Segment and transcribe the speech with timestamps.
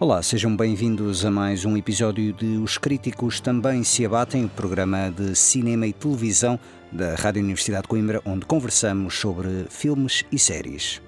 [0.00, 5.10] Olá, sejam bem-vindos a mais um episódio de Os Críticos Também Se Abatem, o programa
[5.10, 6.58] de cinema e televisão
[6.90, 11.02] da Rádio Universidade de Coimbra, onde conversamos sobre filmes e séries.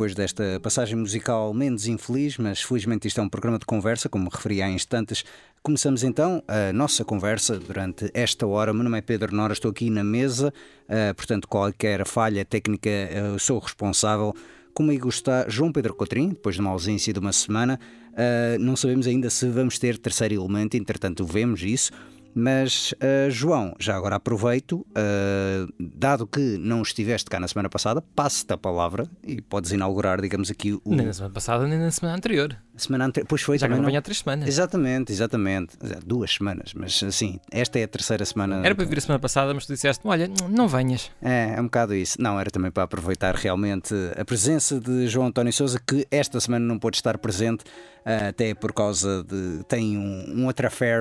[0.00, 4.30] Depois desta passagem musical menos infeliz, mas felizmente isto é um programa de conversa, como
[4.30, 5.26] referi há instantes,
[5.62, 8.72] começamos então a nossa conversa durante esta hora.
[8.72, 10.54] Meu nome é Pedro Nora, estou aqui na mesa,
[10.88, 14.34] uh, portanto, qualquer falha técnica uh, sou responsável.
[14.72, 17.78] Comigo está João Pedro Cotrim, depois de uma ausência de uma semana.
[18.12, 21.92] Uh, não sabemos ainda se vamos ter terceiro elemento, entretanto, vemos isso.
[22.34, 28.02] Mas, uh, João, já agora aproveito, uh, dado que não estiveste cá na semana passada,
[28.14, 30.80] passo-te a palavra e podes inaugurar, digamos aqui, o.
[30.86, 32.56] Nem na semana passada, nem na semana anterior.
[32.76, 33.82] Semana anterior, pois foi Já também.
[33.82, 34.48] não não- há três semanas.
[34.48, 35.76] Exatamente, exatamente.
[36.06, 38.64] Duas semanas, mas assim, esta é a terceira semana.
[38.64, 41.10] Era para vir a semana passada, mas tu disseste: olha, não venhas.
[41.20, 42.20] É, é um bocado isso.
[42.22, 46.64] Não, era também para aproveitar realmente a presença de João António Souza, que esta semana
[46.64, 47.64] não pôde estar presente,
[48.04, 49.62] até por causa de.
[49.64, 50.50] tem um, um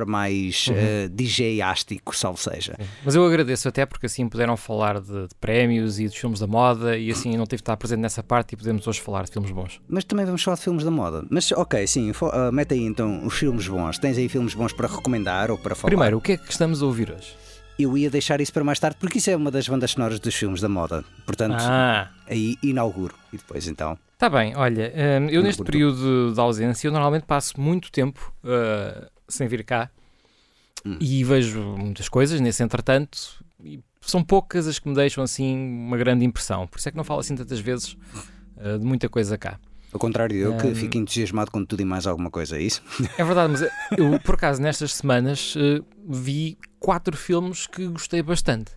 [0.08, 0.76] mais Uhum.
[1.14, 2.76] DJ-ástico, salvo seja.
[3.04, 6.48] Mas eu agradeço até porque assim puderam falar de, de prémios e dos filmes da
[6.48, 9.24] moda e assim eu não tive de estar presente nessa parte e podemos hoje falar
[9.24, 9.82] de filmes bons.
[9.88, 11.26] Mas também vamos falar de filmes da moda.
[11.30, 13.98] Mas ok, sim, ah, mete aí então os filmes bons.
[13.98, 15.90] Tens aí filmes bons para recomendar ou para falar?
[15.90, 17.36] Primeiro, o que é que estamos a ouvir hoje?
[17.78, 20.36] Eu ia deixar isso para mais tarde, porque isso é uma das bandas sonoras dos
[20.36, 21.02] filmes da moda.
[21.26, 23.16] Portanto, Ah, aí inauguro.
[23.34, 23.98] E depois então.
[24.14, 29.10] está bem, olha, hum, eu neste período de ausência eu normalmente passo muito tempo ah,
[29.28, 29.90] sem vir cá
[30.86, 30.98] Hum.
[31.02, 35.98] e vejo muitas coisas nesse entretanto e são poucas as que me deixam assim uma
[35.98, 36.66] grande impressão.
[36.68, 37.98] Por isso é que não falo assim tantas vezes
[38.58, 39.60] ah, de muita coisa cá.
[39.92, 40.76] Ao contrário de eu, que Hum.
[40.76, 42.82] fico entusiasmado com tudo e mais alguma coisa, é isso?
[43.18, 43.62] É verdade, mas
[43.98, 48.72] eu, por acaso, nestas semanas eh, vi quatro filmes que gostei bastante.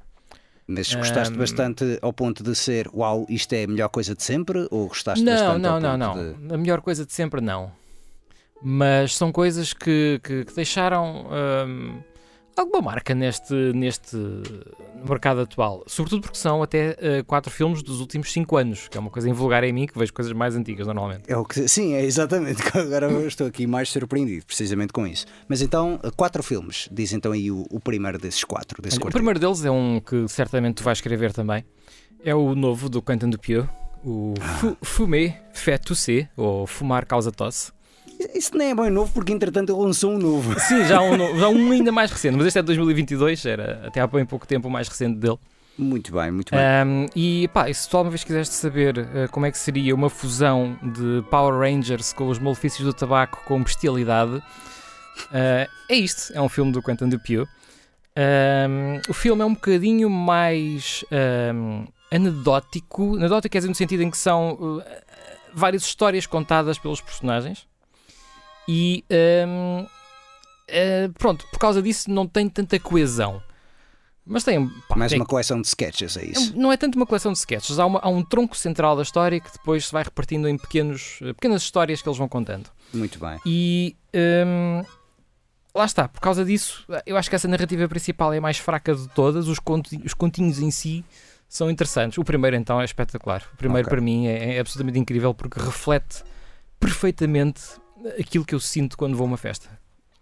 [0.75, 1.39] Mas gostaste Hum.
[1.39, 4.67] bastante ao ponto de ser uau, isto é a melhor coisa de sempre?
[4.71, 6.13] Ou gostaste não, bastante não, ao não, não.
[6.15, 7.73] ponto de- A melhor coisa de sempre, não.
[8.63, 11.27] Mas são coisas que, que, que deixaram
[11.67, 12.01] hum,
[12.57, 14.17] alguma marca neste, neste
[15.09, 15.83] mercado atual.
[15.87, 19.29] Sobretudo porque são até eh, quatro filmes dos últimos cinco anos, que é uma coisa
[19.29, 21.25] invulgar em mim, que vejo coisas mais antigas normalmente.
[21.27, 22.63] É o que, sim, é exatamente.
[22.77, 25.27] Agora eu estou aqui mais surpreendido, precisamente com isso.
[25.49, 26.89] Mas então, quatro filmes.
[26.91, 28.81] Diz então aí o, o primeiro desses quatro.
[28.83, 31.65] Desse o primeiro deles é um que certamente tu vais escrever também.
[32.25, 33.67] É o novo do Quentin Dupieux,
[34.05, 37.73] o Fu- Fumé Fait Tousser, ou Fumar Causa Tosse.
[38.35, 40.59] Isso nem é bem novo, porque entretanto ele lançou um novo.
[40.61, 43.83] Sim, já um, no- já um ainda mais recente, mas este é de 2022, era
[43.87, 45.39] até há bem pouco tempo o mais recente dele.
[45.79, 46.61] Muito bem, muito bem.
[46.61, 49.95] Ahm, e pá, e se tu alguma vez quiseste saber eh, como é que seria
[49.95, 54.43] uma fusão de Power Rangers com os malefícios do tabaco com bestialidade,
[55.33, 57.49] eh, é isto, é um filme do Quentin Dupieux.
[58.15, 64.11] Ahm, o filme é um bocadinho mais ahm, anedótico, anedótico quer dizer no sentido em
[64.11, 65.03] que são eh,
[65.55, 67.67] várias histórias contadas pelos personagens
[68.69, 69.87] e ahm,
[70.69, 73.43] eh, pronto, por causa disso não tem tanta coesão.
[74.25, 76.57] Mas tem, pá, Mais tem- uma coleção de sketches, é isso?
[76.57, 79.41] não é tanto uma coleção de sketches, há, uma- há um tronco central da história
[79.41, 82.71] que depois se vai repartindo em pequenos, eh, pequenas histórias que eles vão contando.
[82.95, 83.41] Muito bem.
[83.45, 84.85] E hum,
[85.75, 88.95] lá está, por causa disso, eu acho que essa narrativa principal é a mais fraca
[88.95, 91.05] de todas, os, conti- os continhos em si
[91.49, 92.17] são interessantes.
[92.17, 93.43] O primeiro então é espetacular.
[93.53, 93.97] O primeiro Ok.
[93.97, 96.23] para mim é, é absolutamente incrível porque reflete
[96.79, 97.61] perfeitamente
[98.19, 99.69] aquilo que eu sinto quando vou a uma festa.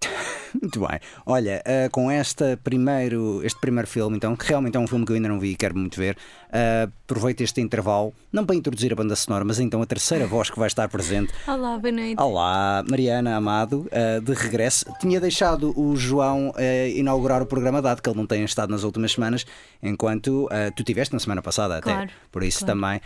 [0.61, 0.99] Muito bem.
[1.27, 5.13] Olha, uh, com esta primeiro, este primeiro filme, então, que realmente é um filme que
[5.13, 6.17] eu ainda não vi e quero muito ver,
[6.49, 10.51] uh, aproveito este intervalo, não para introduzir a banda sonora, mas então a terceira voz
[10.51, 11.33] que vai estar presente.
[11.47, 12.21] Olá, boa noite.
[12.21, 14.85] Olá, Mariana Amado, uh, de regresso.
[15.01, 16.53] Tinha deixado o João
[16.95, 19.47] inaugurar o programa, dado que ele não tem estado nas últimas semanas,
[19.83, 21.93] enquanto tu tiveste na semana passada até.
[21.93, 22.81] Claro, por isso claro.
[22.81, 23.01] também.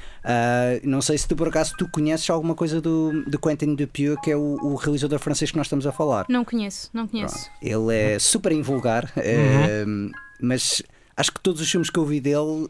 [0.83, 4.31] não sei se tu por acaso tu conheces alguma coisa do, do Quentin Dupieux, que
[4.31, 6.27] é o, o realizador francês que nós estamos a falar.
[6.29, 7.34] Não conheço, não conheço.
[7.61, 10.11] Ele é super invulgar, uhum.
[10.41, 10.83] mas
[11.17, 12.69] acho que todos os filmes que eu vi dele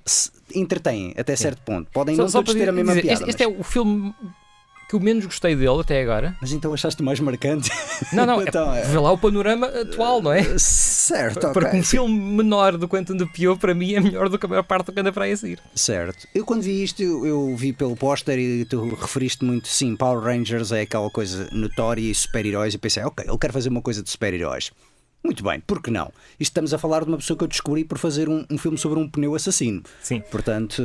[0.55, 1.91] entretêm até certo ponto.
[1.91, 3.23] Podem só, não só todos ter a mesma dizer, piada.
[3.23, 4.15] Este, este é o filme
[4.95, 6.37] que eu menos gostei dele até agora.
[6.41, 7.71] Mas então achaste mais marcante?
[8.13, 10.45] Não, não, então, é, vê lá o panorama atual, não é?
[10.59, 11.81] Certo, Porque okay.
[11.81, 14.63] um filme menor do Quentin de Pio para mim é melhor do que a maior
[14.63, 15.59] parte do que anda para aí a seguir.
[15.75, 16.29] Certo.
[16.35, 20.23] Eu quando vi isto, eu, eu vi pelo póster e tu referiste muito, sim, Power
[20.23, 24.03] Rangers é aquela coisa notória e super-heróis e pensei, ok, ele quer fazer uma coisa
[24.03, 24.71] de super-heróis.
[25.25, 26.13] Muito bem, por que não?
[26.39, 28.77] Isto estamos a falar de uma pessoa que eu descobri por fazer um, um filme
[28.77, 29.83] sobre um pneu assassino.
[30.03, 30.23] Sim.
[30.31, 30.83] Portanto,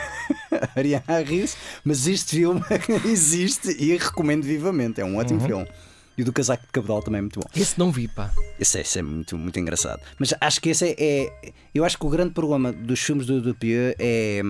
[0.74, 2.62] Ariane Harris, mas este filme
[3.04, 5.02] existe e recomendo vivamente.
[5.02, 5.46] É um ótimo uhum.
[5.46, 5.68] filme.
[6.16, 7.46] E o do casaco de cabedal também é muito bom.
[7.54, 8.30] Esse não vi, pá.
[8.58, 10.00] Esse, é, esse é muito, muito engraçado.
[10.18, 13.42] Mas acho que esse é, é, Eu acho que o grande problema dos filmes do
[13.42, 14.40] Dupieux é.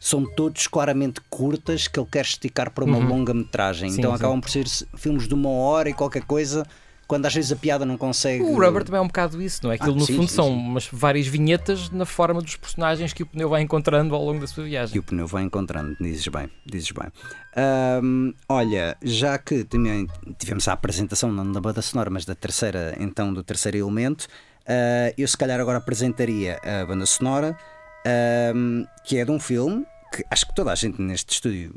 [0.00, 3.06] São todos claramente curtas que ele quer esticar para uma uhum.
[3.06, 3.88] longa metragem.
[3.88, 4.16] Sim, então sim.
[4.16, 4.66] acabam por ser
[4.96, 6.66] filmes de uma hora e qualquer coisa
[7.06, 8.42] quando às vezes a piada não consegue.
[8.42, 9.74] O Rubber também é um bocado isso, não é?
[9.74, 10.52] Aquilo Ah, no sim, fundo sim, são sim.
[10.52, 14.46] umas várias vinhetas na forma dos personagens que o pneu vai encontrando ao longo da
[14.46, 14.98] sua viagem.
[14.98, 17.08] o pneu vai encontrando, dizes bem, dizes bem.
[18.48, 20.06] Olha, já que também
[20.38, 24.26] tivemos a apresentação não da banda sonora, mas da terceira, então do terceiro elemento,
[24.66, 27.56] ah, eu se calhar agora apresentaria a banda sonora,
[28.06, 29.84] ahm, que é de um filme
[30.14, 31.74] que acho que toda a gente neste estúdio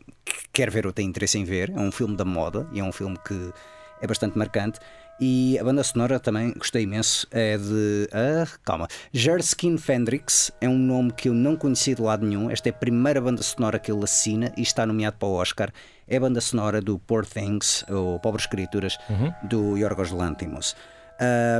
[0.51, 1.69] quer ver ou tem interesse em ver.
[1.69, 3.54] É um filme da moda e é um filme que
[4.01, 4.78] é bastante marcante.
[5.20, 7.26] E a banda sonora também gostei imenso.
[7.32, 8.10] É de.
[8.12, 8.88] Ah, calma.
[9.14, 12.50] Jerskin Fendrix é um nome que eu não conhecia de lado nenhum.
[12.52, 15.72] Esta é a primeira banda sonora que ele assina e está nomeado para o Oscar.
[16.08, 18.98] É a banda sonora do Poor Things, ou Pobres Criaturas,
[19.44, 20.76] do Yorgos Lanthimos.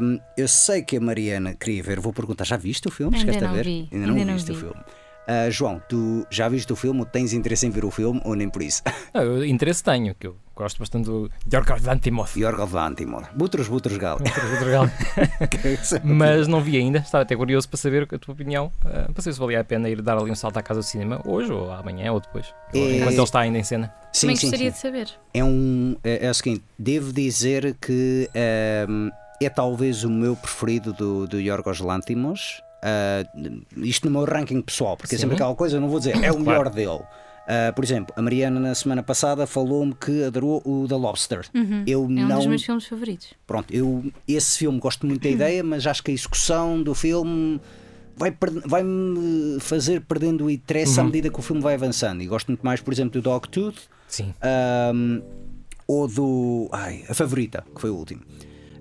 [0.02, 3.16] Um, eu sei que a Mariana queria ver, vou perguntar: já viste o filme?
[3.18, 3.64] Ainda Chegaste a não ver?
[3.64, 4.60] vi, Ainda não ainda não viste o vi.
[4.60, 4.82] filme.
[5.28, 7.06] Ah, João, tu já viste o filme?
[7.06, 8.82] Tens interesse em ver o filme ou nem por isso?
[9.14, 12.36] Não, eu interesse tenho, que eu gosto bastante do Yorgos Lanthimos.
[12.36, 13.28] Yorgos Lanthimos.
[13.36, 14.20] Butros, Butros, Gal.
[16.04, 19.34] Mas não vi ainda, estava até curioso para saber a tua opinião, uh, para saber
[19.34, 21.72] se valia a pena ir dar ali um salto à casa do cinema hoje ou
[21.72, 23.94] amanhã ou depois, É- enquanto ele está ainda em cena.
[24.14, 24.76] Sim, Também sim, gostaria sim.
[24.76, 25.10] de saber.
[25.34, 25.96] É um.
[26.04, 29.10] É, é o seguinte, devo dizer que ehm,
[29.42, 32.62] é talvez o meu preferido do, do Yorgos Lanthimos.
[32.88, 33.24] Ah,
[33.78, 35.42] isto no meu ranking pessoal, porque é sempre Sim.
[35.42, 36.40] aquela coisa, eu não vou dizer, é o Claro.
[36.44, 37.00] melhor dele.
[37.48, 41.42] Ah, por exemplo, a Mariana na semana passada falou-me que adorou o The Lobster.
[41.88, 42.38] Eu É um não.
[42.38, 43.34] dos meus filmes favoritos.
[43.48, 47.60] Pronto, eu esse filme gosto muito da ideia, mas acho que a execução do filme
[48.18, 52.22] vai per- vai-me fazer perdendo o interesse à medida que o filme vai avançando.
[52.22, 53.76] E gosto muito mais, por exemplo, do Dogtooth
[54.08, 54.34] Sim.
[54.94, 55.22] um,
[55.88, 56.70] ou do.
[56.72, 58.22] Ai, a favorita, que foi o último.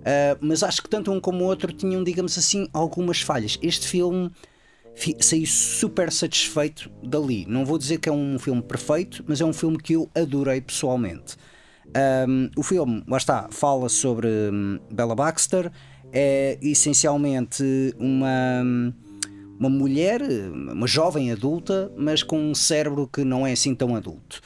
[0.05, 3.59] Uh, mas acho que tanto um como o outro tinham, digamos assim, algumas falhas.
[3.63, 4.31] Este filme
[4.95, 7.47] fi- saí super satisfeito dali.
[7.49, 10.61] Não vou dizer que é um filme perfeito, mas é um filme que eu adorei
[10.61, 11.37] pessoalmente.
[12.29, 15.71] Um, o filme, lá está, fala sobre hum, Bella Baxter,
[16.13, 17.63] é essencialmente
[17.99, 18.63] uma,
[19.59, 24.41] uma mulher, uma jovem adulta, mas com um cérebro que não é assim tão adulto.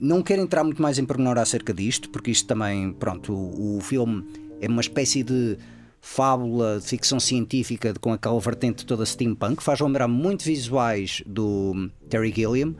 [0.00, 3.80] Não quero entrar muito mais em pormenor acerca disto, porque isto também, pronto, o, o
[3.80, 4.24] filme
[4.60, 5.56] é uma espécie de
[6.00, 12.32] fábula de ficção científica com aquela vertente toda steampunk, faz lembrar muito visuais do Terry
[12.32, 12.74] Gilliam.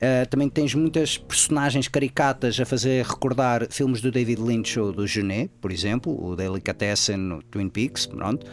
[0.00, 5.06] Ah, também tens muitas personagens caricatas a fazer recordar filmes do David Lynch ou do
[5.06, 8.46] Genet, por exemplo, o Delicatessen, o Twin Peaks, pronto.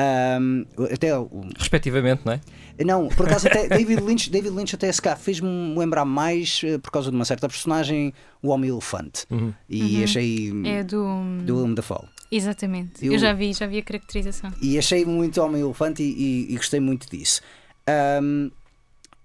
[0.00, 1.28] Ahm, até o,
[1.58, 2.40] Respectivamente, não é?
[2.84, 6.78] não, por acaso até David Lynch, David Lynch até se cá fez-me lembrar mais eh,
[6.78, 8.12] por causa de uma certa personagem,
[8.42, 9.26] o Homem Elefante.
[9.68, 11.04] E achei É do.
[11.44, 12.06] do Willem Dafoe.
[12.30, 13.04] Exatamente.
[13.04, 13.18] Eu- Eu...
[13.18, 14.52] já vi, já vi a caracterização.
[14.62, 16.06] E achei muito Homem Elefante e,
[16.50, 17.40] e- e gostei muito disso.
[17.88, 18.50] Ahm,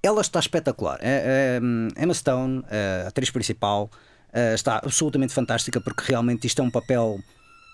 [0.01, 0.97] ela está espetacular.
[1.01, 1.59] É,
[1.97, 2.63] é, Emma Stone,
[3.05, 3.91] a atriz principal,
[4.33, 7.19] eh, está absolutamente fantástica porque realmente isto é um papel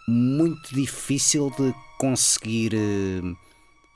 [0.08, 3.36] muito difícil de conseguir eh,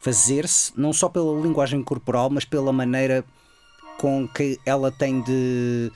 [0.02, 3.26] fazer-se, não só pela linguagem corporal, mas pela maneira
[3.98, 5.90] com que ela tem de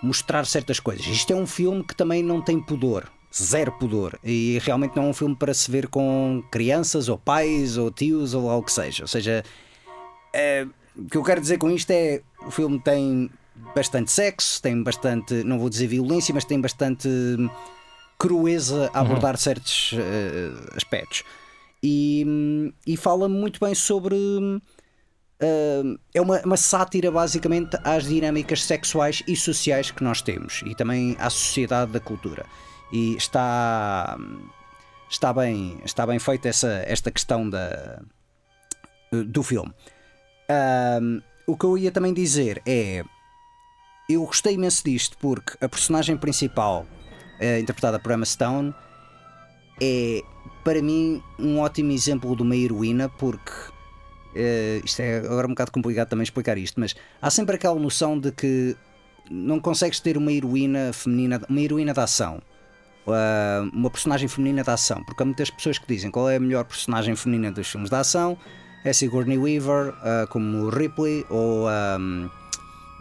[0.00, 1.04] mostrar certas coisas.
[1.04, 5.06] Isto é um filme que também não tem pudor, zero pudor, e realmente não é
[5.08, 9.02] um filme para se ver com crianças ou pais ou tios ou algo que seja.
[9.02, 9.44] Ou seja,
[10.32, 10.64] é,
[10.96, 13.28] o que eu quero dizer com isto é o filme tem
[13.74, 17.50] bastante sexo, tem bastante, não vou dizer violência, mas tem bastante hum,
[18.18, 21.24] crueza a abordar certos eh, aspectos.
[21.82, 24.14] E, e fala muito bem sobre.
[24.14, 30.72] Uh, é uma, uma sátira basicamente às dinâmicas sexuais e sociais que nós temos e
[30.72, 32.46] também à sociedade da cultura.
[32.92, 34.16] E está,
[35.10, 38.00] está, bem, está bem feita essa, esta questão da,
[39.10, 39.74] do filme.
[41.46, 43.04] O que eu ia também dizer é.
[44.08, 46.86] Eu gostei imenso disto porque a personagem principal,
[47.42, 48.72] eh, interpretada por Emma Stone,
[49.80, 50.22] é
[50.62, 53.52] para mim um ótimo exemplo de uma heroína porque
[54.34, 58.16] eh, isto é agora um bocado complicado também explicar isto, mas há sempre aquela noção
[58.18, 58.76] de que
[59.28, 62.40] não consegues ter uma heroína feminina, uma heroína de ação,
[63.06, 66.40] uh, uma personagem feminina de ação, porque há muitas pessoas que dizem qual é a
[66.40, 68.36] melhor personagem feminina dos filmes de ação,
[68.84, 72.30] é Sigourney Weaver uh, como Ripley ou um,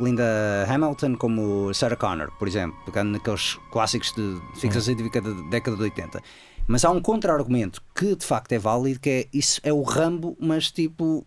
[0.01, 5.77] Linda Hamilton como Sarah Connor, por exemplo, pegando naqueles clássicos de ficção científica da década
[5.77, 6.21] de 80.
[6.67, 10.35] Mas há um contra-argumento que de facto é válido, que é isso é o Rambo,
[10.39, 11.23] mas tipo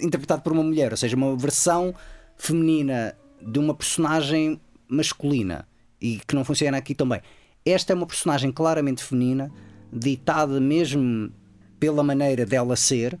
[0.00, 1.94] interpretado por uma mulher, ou seja, uma versão
[2.36, 5.66] feminina de uma personagem masculina
[6.00, 7.20] e que não funciona aqui também.
[7.64, 9.50] Esta é uma personagem claramente feminina,
[9.92, 11.30] ditada mesmo
[11.78, 13.18] pela maneira dela ser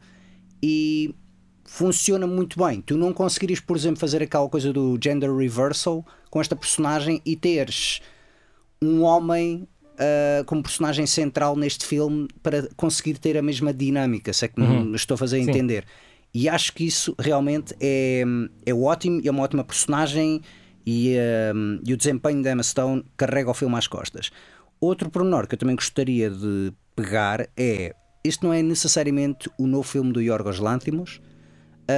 [0.62, 1.14] e
[1.68, 2.80] funciona muito bem.
[2.80, 7.36] Tu não conseguirias, por exemplo, fazer aquela coisa do gender reversal com esta personagem e
[7.36, 8.00] teres
[8.80, 14.46] um homem uh, como personagem central neste filme para conseguir ter a mesma dinâmica, se
[14.46, 14.84] é que Uhum.
[14.86, 15.50] me estou a fazer Sim.
[15.50, 15.84] entender.
[16.32, 18.22] E acho que isso realmente é,
[18.64, 20.40] é ótimo e é uma ótima personagem
[20.86, 21.16] e,
[21.54, 24.30] um, e o desempenho da Emma Stone carrega o filme às costas.
[24.80, 27.94] Outro pormenor que eu também gostaria de pegar é
[28.24, 31.27] este não é necessariamente o novo filme do Yorgos Lanthimos, ah,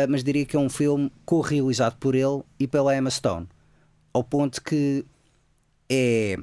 [0.09, 3.49] mas diria que é um filme co-realizado por ele e pela Emma Stone,
[4.13, 5.05] ao ponto que
[5.89, 6.37] é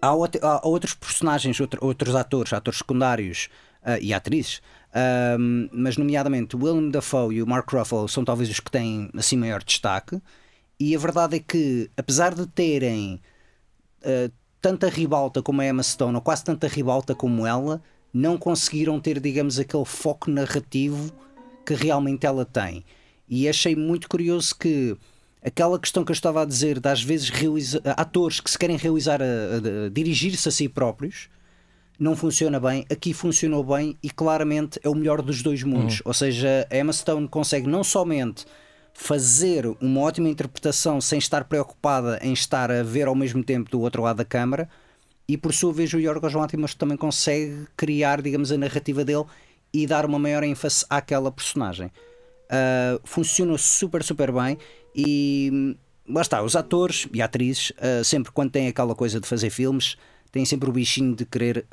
[0.00, 3.48] há, out- há outros personagens, outro- outros atores, atores secundários
[3.82, 4.60] ah, e atrizes,
[4.94, 9.36] ahm, mas nomeadamente Willem Dafoe e o Mark Ruffalo são talvez os que têm assim
[9.36, 10.20] maior destaque.
[10.78, 13.20] E a verdade é que, apesar de terem
[14.04, 17.80] ah, tanta ribalta como a Emma Stone, ou quase tanta ribalta como ela,
[18.12, 21.12] não conseguiram ter, digamos, aquele foco narrativo
[21.66, 22.84] que realmente ela tem.
[23.28, 24.96] E achei muito curioso que
[25.44, 28.76] aquela questão que eu estava a dizer, de às vezes realiza- atores que se querem
[28.76, 31.28] realizar, a, a- a dirigir-se a si próprios,
[31.98, 32.84] não funciona bem.
[32.90, 36.02] Aqui funcionou bem e claramente é o melhor dos dois mundos.
[36.04, 38.44] Ou seja, a Emma Stone consegue não somente
[38.92, 43.80] fazer uma ótima interpretação sem estar preocupada em estar a ver ao mesmo tempo do
[43.80, 44.68] outro lado da câmara,
[45.28, 49.24] e por sua vez o Yorgos Lanthimos também consegue criar, digamos, a narrativa dele
[49.82, 51.88] e dar uma maior ênfase àquela personagem.
[52.46, 54.56] Uh, funciona super, super bem
[54.94, 55.74] e hum,
[56.08, 59.96] lá está, os atores e atrizes, uh, sempre quando têm aquela coisa de fazer filmes,
[60.32, 61.66] têm sempre o bichinho de querer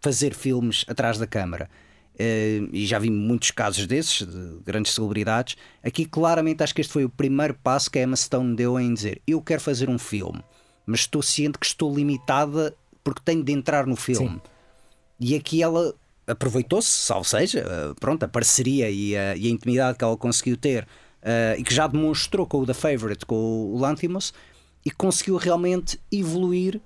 [0.00, 1.68] fazer filmes atrás da câmara.
[2.14, 5.56] Uh, e já vi muitos casos desses, de grandes celebridades.
[5.82, 8.92] Aqui, claramente, acho que este foi o primeiro passo que a Emma Stone deu em
[8.94, 10.42] dizer: Eu quero fazer um filme,
[10.86, 14.40] mas estou ciente que estou limitada porque tenho de entrar no filme.
[15.18, 15.94] E aqui ela
[16.30, 20.56] aproveitou-se, salvo seja, eh, pronto, a parceria e a, e a intimidade que ela conseguiu
[20.56, 20.86] ter
[21.22, 24.32] eh, e que já demonstrou com o The Favourite, com o Lanthimos,
[24.84, 26.80] e conseguiu realmente evoluir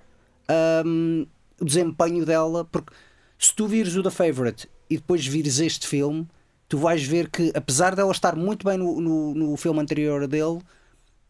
[0.49, 1.27] ahm,
[1.61, 2.65] o desempenho dela.
[2.65, 2.93] Porque
[3.39, 6.27] se tu vires o The Favourite e depois vires este filme,
[6.69, 10.59] tu vais ver que, apesar dela estar muito bem no, no, no filme anterior dele,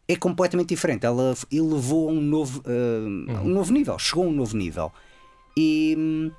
[0.07, 1.05] é completamente diferente.
[1.05, 4.91] Ela elevou a um novo, ah, a um novo nível, chegou a um novo nível.
[5.57, 6.31] E hum,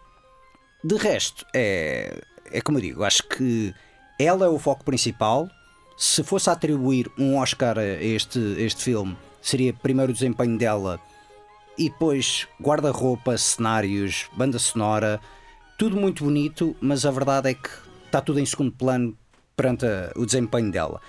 [0.82, 3.74] de resto, é, é como eu digo, acho que
[4.18, 5.48] ela é o foco principal.
[5.96, 11.00] Se fosse atribuir um Oscar a este, este filme, seria primeiro o desempenho dela
[11.78, 15.20] e depois guarda-roupa, cenários, banda sonora,
[15.78, 17.68] tudo muito bonito, mas a verdade é que
[18.06, 19.16] está tudo em segundo plano
[19.54, 21.00] perante a- o desempenho dela.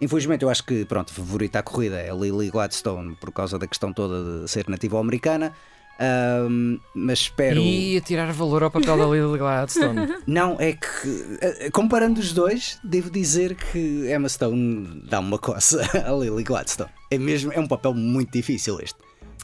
[0.00, 3.92] Infelizmente, eu acho que pronto, favorita à corrida é Lily Gladstone por causa da questão
[3.92, 5.54] toda de ser nativa americana.
[5.98, 7.58] Ahm, mas espero.
[7.60, 10.14] E a tirar valor ao papel da Lily Gladstone.
[10.26, 15.80] Não, é que eh, comparando os dois, devo dizer que Emma Stone dá uma coça
[16.06, 16.90] a Lily Gladstone.
[17.10, 18.98] É mesmo, é um papel muito difícil este.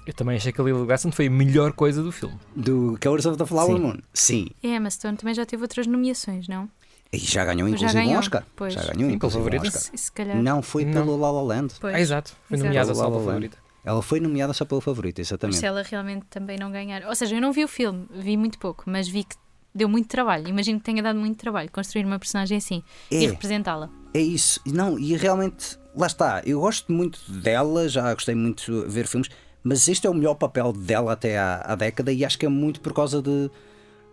[0.06, 2.36] Eu também achei que a Lily Gladstone foi a melhor coisa do filme.
[2.56, 3.82] Do Killers of the Flower Sim.
[3.82, 3.98] Moon.
[4.12, 4.48] Sim.
[4.62, 6.68] E Emma Stone também já teve outras nomeações, não?
[7.12, 8.44] E já ganhou Já inclusive um ganhou, Oscar.
[8.56, 8.72] pois.
[8.74, 9.66] Já ganhou Sim, inclusive um favorito.
[9.68, 9.82] Oscar.
[9.82, 10.42] Se, se calhar.
[10.42, 10.92] Não foi Não.
[10.92, 11.74] pelo La La Land.
[11.80, 11.94] Pois.
[11.94, 12.32] Ah, exato.
[12.48, 12.66] Foi Exato.
[12.68, 13.50] nomeada Pelo La La pela Land.
[13.84, 15.58] Ela foi nomeada só pelo favorito, Mas exatamente.
[15.58, 17.04] se ela realmente também não ganhar.
[17.06, 19.34] Ou seja, eu não vi o filme, vi muito pouco, mas vi que
[19.74, 20.46] deu muito trabalho.
[20.48, 23.30] Imagino que tenha dado muito trabalho construir uma personagem assim e É.
[23.30, 23.90] representá-la.
[24.14, 24.60] É isso.
[24.66, 26.42] Não, e realmente, lá está.
[26.46, 29.28] Eu gosto muito dela, já gostei muito de ver filmes,
[29.64, 32.48] mas este é o melhor papel dela até à, à década e acho que é
[32.48, 33.50] muito por causa de.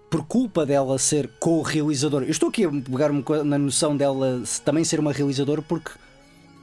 [0.10, 2.26] Por culpa dela ser co-realizadora.
[2.26, 5.92] Eu estou aqui a pegar-me na noção dela também ser uma realizadora porque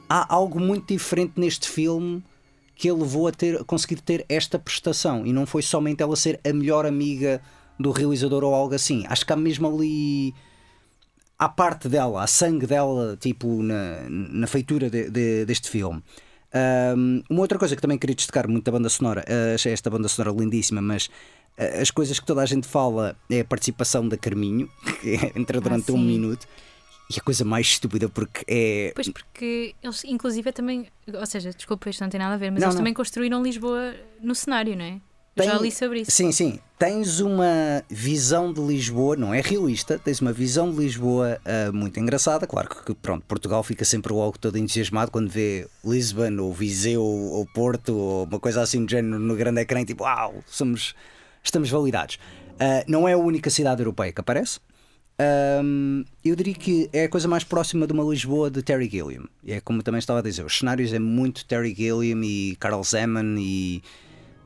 [0.09, 2.21] há algo muito diferente neste filme
[2.77, 6.15] que ele levou a, ter, a conseguir ter esta prestação e não foi somente ela
[6.15, 7.41] ser a melhor amiga
[7.79, 9.03] do realizador ou algo assim.
[9.07, 10.33] Acho que há mesmo ali
[11.39, 16.03] a parte dela, a sangue dela, tipo, na, na feitura de, de, deste filme.
[16.95, 19.89] Um, uma outra coisa que também queria destacar muito da banda sonora, uh, achei esta
[19.89, 21.07] banda sonora lindíssima, mas
[21.57, 24.69] uh, as coisas que toda a gente fala é a participação da Carminho,
[25.01, 26.47] que entra durante ah, um minuto.
[27.09, 28.91] E a coisa mais estúpida porque é.
[28.93, 30.87] Pois porque eles, inclusive, também.
[31.13, 32.81] Ou seja, desculpa, isto não tem nada a ver, mas não, eles não.
[32.81, 34.99] também construíram Lisboa no cenário, não é?
[35.37, 36.11] Tem, Já li sobre isso.
[36.11, 36.59] Sim, sim.
[36.79, 41.99] Tens uma visão de Lisboa, não é realista, tens uma visão de Lisboa uh, muito
[41.99, 42.47] engraçada.
[42.47, 47.45] Claro que, pronto, Portugal fica sempre logo todo entusiasmado quando vê Lisbon ou Viseu ou
[47.45, 50.95] Porto ou uma coisa assim do género no grande ecrã, tipo, uau, somos,
[51.43, 52.15] estamos validados.
[52.55, 54.59] Uh, não é a única cidade europeia que aparece.
[55.19, 59.25] Um, eu diria que é a coisa mais próxima de uma Lisboa de Terry Gilliam.
[59.45, 63.35] É como também estava a dizer, os cenários é muito Terry Gilliam e Carl Zeman
[63.39, 63.81] e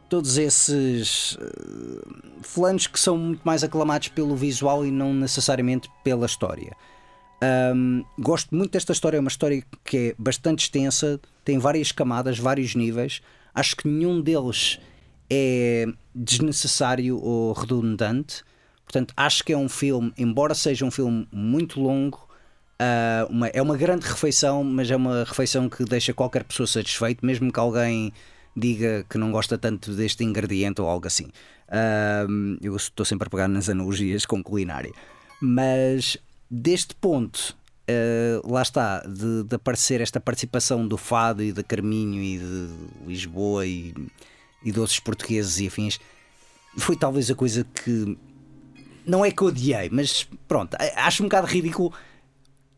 [0.09, 6.25] todos esses uh, fulanos que são muito mais aclamados pelo visual e não necessariamente pela
[6.25, 6.75] história.
[7.75, 12.37] Um, gosto muito desta história, é uma história que é bastante extensa, tem várias camadas,
[12.37, 13.21] vários níveis.
[13.53, 14.79] Acho que nenhum deles
[15.29, 18.43] é desnecessário ou redundante.
[18.91, 22.27] Portanto, acho que é um filme, embora seja um filme muito longo,
[22.77, 27.25] uh, uma, é uma grande refeição, mas é uma refeição que deixa qualquer pessoa satisfeito,
[27.25, 28.11] mesmo que alguém
[28.53, 31.27] diga que não gosta tanto deste ingrediente ou algo assim.
[31.69, 34.91] Uh, eu estou sempre a pegar nas analogias com culinária.
[35.41, 36.17] Mas
[36.49, 37.55] deste ponto,
[37.89, 42.69] uh, lá está, de, de, aparecer esta participação do Fado e de Carminho e de
[43.07, 43.93] Lisboa e,
[44.65, 45.97] e doces portugueses e afins,
[46.77, 48.17] foi talvez a coisa que.
[49.05, 51.93] Não é que odiei, mas pronto, acho um bocado ridículo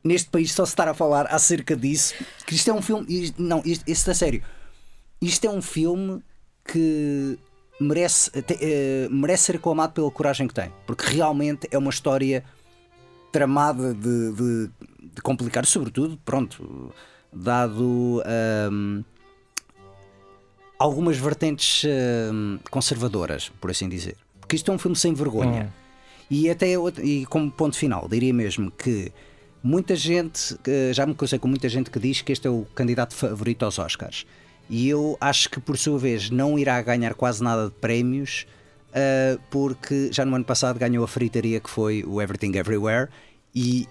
[0.03, 2.13] neste país só se estar a falar acerca disso.
[2.45, 3.05] Que isto é um filme.
[3.07, 4.43] Isto, não, isto, isto é sério
[5.23, 6.21] isto é um filme
[6.65, 7.39] que
[7.79, 12.43] merece, uh, merece ser aclamado pela coragem que tem, porque realmente é uma história
[13.31, 14.69] tramada de, de,
[15.15, 16.93] de complicar, sobretudo, pronto,
[17.31, 18.21] dado
[18.71, 19.03] um,
[20.77, 21.83] algumas vertentes
[22.69, 24.17] conservadoras, por assim dizer.
[24.39, 25.63] Porque isto é um filme sem vergonha.
[25.63, 25.82] Hum.
[26.33, 29.11] E até e como ponto final, diria mesmo que
[29.61, 30.57] muita gente,
[30.91, 33.77] já me conheci com muita gente que diz que este é o candidato favorito aos
[33.77, 34.25] Oscars.
[34.67, 38.47] E eu acho que, por sua vez, não irá ganhar quase nada de prémios,
[38.89, 43.09] uh, porque já no ano passado ganhou a fritaria que foi o Everything Everywhere.
[43.53, 43.87] E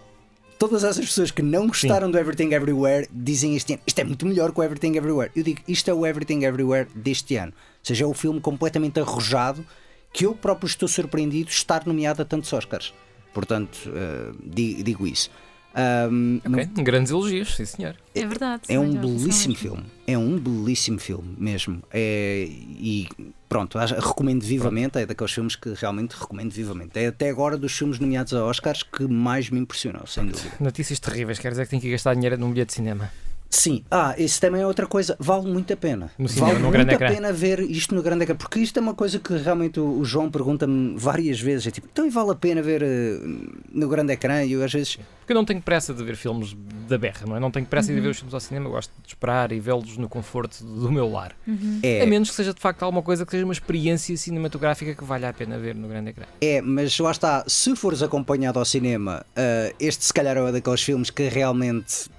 [0.59, 2.13] todas essas pessoas que não gostaram Sim.
[2.13, 5.31] do Everything Everywhere dizem este ano: isto é muito melhor que o Everything Everywhere.
[5.37, 7.53] Eu digo: isto é o Everything Everywhere deste ano.
[7.53, 9.65] Ou seja, é o filme completamente arrojado
[10.13, 12.93] que eu próprio estou surpreendido de estar nomeado a tantos Oscars.
[13.33, 15.31] Portanto, uh, digo isso.
[15.75, 16.69] Um, okay.
[16.77, 16.85] no...
[16.85, 17.97] Grandes elogios, sim senhor.
[18.15, 18.63] É verdade.
[18.69, 19.85] É um belíssimo filme.
[20.07, 21.83] É um belíssimo filme mesmo.
[21.91, 23.09] É, e
[23.49, 24.99] pronto, recomendo vivamente.
[24.99, 26.99] É daqueles filmes que realmente recomendo vivamente.
[26.99, 30.55] É até agora dos filmes nomeados a Oscars que mais me impressionou, sem dúvida.
[30.61, 33.11] Notícias terríveis, quer dizer que tem que gastar dinheiro num bilhete de cinema.
[33.55, 36.11] Sim, ah, isso também é outra coisa, vale muito a pena.
[36.19, 37.09] No cinema, vale muito a ecrã.
[37.13, 40.05] pena ver isto no grande ecrã, porque isto é uma coisa que realmente o, o
[40.07, 44.43] João pergunta-me várias vezes: é tipo, então vale a pena ver uh, no grande ecrã?
[44.43, 44.99] E eu às vezes.
[45.21, 46.57] Porque eu não tenho pressa de ver filmes
[46.89, 47.41] da berra, não é?
[47.41, 47.97] Não tenho pressa uhum.
[47.97, 50.91] de ver os filmes ao cinema, eu gosto de esperar e vê-los no conforto do
[50.91, 51.37] meu lar.
[51.47, 51.79] Uhum.
[51.83, 52.01] É...
[52.01, 55.29] A menos que seja de facto alguma coisa que seja uma experiência cinematográfica que valha
[55.29, 56.25] a pena ver no grande ecrã.
[56.41, 60.83] É, mas lá está, se fores acompanhado ao cinema, uh, este se calhar é daqueles
[60.83, 62.11] filmes que realmente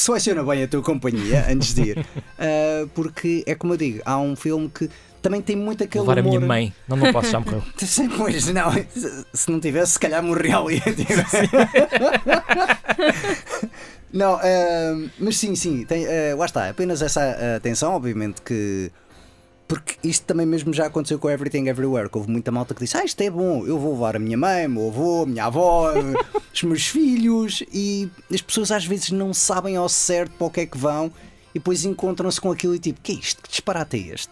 [0.00, 1.98] seleciona bem a tua companhia antes de ir.
[1.98, 4.90] Uh, porque é como eu digo, há um filme que
[5.22, 6.02] também tem muito aquele.
[6.02, 6.28] Levar humor...
[6.28, 7.62] a minha mãe, não, não posso, já morreu.
[8.16, 8.70] pois, não,
[9.32, 10.82] se não tivesse, se calhar morria ali.
[14.12, 18.90] não, uh, mas sim, sim, tem, uh, lá está, apenas essa atenção, obviamente que
[19.70, 22.96] porque isto também mesmo já aconteceu com Everything Everywhere, que houve muita malta que disse:
[22.96, 25.44] Ah, isto é bom, eu vou levar a minha mãe, o meu avô, a minha
[25.44, 25.92] avó,
[26.52, 30.60] os meus filhos, e as pessoas às vezes não sabem ao certo para o que
[30.62, 31.12] é que vão,
[31.54, 33.40] e depois encontram-se com aquilo e tipo: Que é isto?
[33.42, 34.30] Que disparate é este?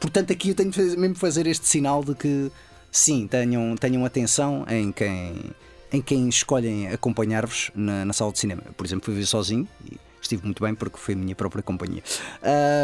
[0.00, 2.50] Portanto, aqui eu tenho de mesmo fazer este sinal de que
[2.90, 5.52] sim, tenham, tenham atenção em quem,
[5.92, 8.62] em quem escolhem acompanhar-vos na, na sala de cinema.
[8.76, 12.02] Por exemplo, fui ver sozinho e estive muito bem porque foi a minha própria companhia.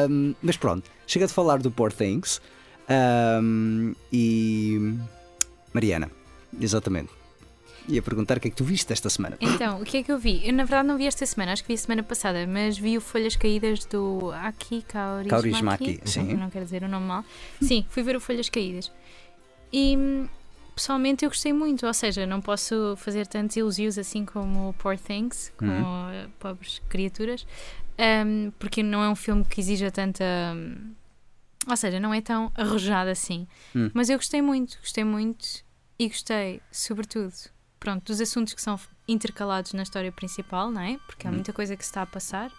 [0.09, 2.41] Um, mas pronto, chega de falar do Poor Things
[3.43, 4.95] um, e.
[5.73, 6.11] Mariana,
[6.61, 7.11] exatamente.
[7.89, 9.37] Ia perguntar o que é que tu viste esta semana.
[9.41, 10.47] Então, o que é que eu vi?
[10.47, 13.01] Eu, na verdade, não vi esta semana, acho que vi semana passada, mas vi o
[13.01, 15.29] Folhas Caídas do Aki Kaurismäki.
[15.31, 16.35] Kaurismäki, sim.
[16.35, 17.25] Não quero dizer o nome mal.
[17.61, 18.93] Sim, fui ver o Folhas Caídas.
[19.73, 19.97] E
[20.75, 24.97] pessoalmente eu gostei muito, ou seja, não posso fazer tantos elogios assim como o Poor
[24.99, 26.25] Things, com Uhum.
[26.27, 27.47] uh, pobres criaturas,
[27.99, 30.25] hum, porque não é um filme que exija tanta.
[31.67, 33.47] Ou seja, não é tão arrojado assim.
[33.75, 33.91] Hum.
[33.95, 35.47] Mas eu gostei muito, gostei muito
[35.99, 37.33] e gostei, sobretudo,
[37.79, 40.99] pronto, dos assuntos que são intercalados na história principal, não é?
[41.07, 41.35] Porque há Hum.
[41.35, 42.51] muita coisa que se está a passar,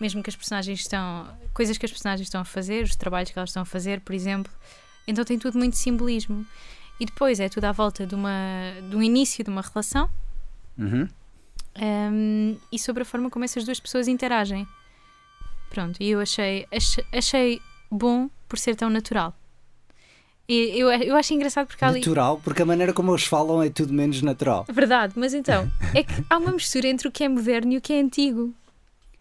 [0.00, 1.28] mesmo que as personagens estão.
[1.54, 4.14] coisas que as personagens estão a fazer, os trabalhos que elas estão a fazer, por
[4.14, 4.52] exemplo.
[5.06, 6.46] Então tem tudo muito simbolismo.
[7.00, 8.30] E depois é tudo à volta de, uma,
[8.88, 10.08] de um início de uma relação
[10.78, 11.08] Uhum.
[11.80, 14.66] um, e sobre a forma como essas duas pessoas interagem.
[15.70, 17.60] Pronto, e eu achei, achei, achei
[17.90, 19.34] bom por ser tão natural.
[20.46, 22.00] E eu, eu acho engraçado porque há ali.
[22.00, 24.66] Natural, porque a maneira como eles falam é tudo menos natural.
[24.70, 27.80] Verdade, mas então, é que há uma mistura entre o que é moderno e o
[27.80, 28.52] que é antigo.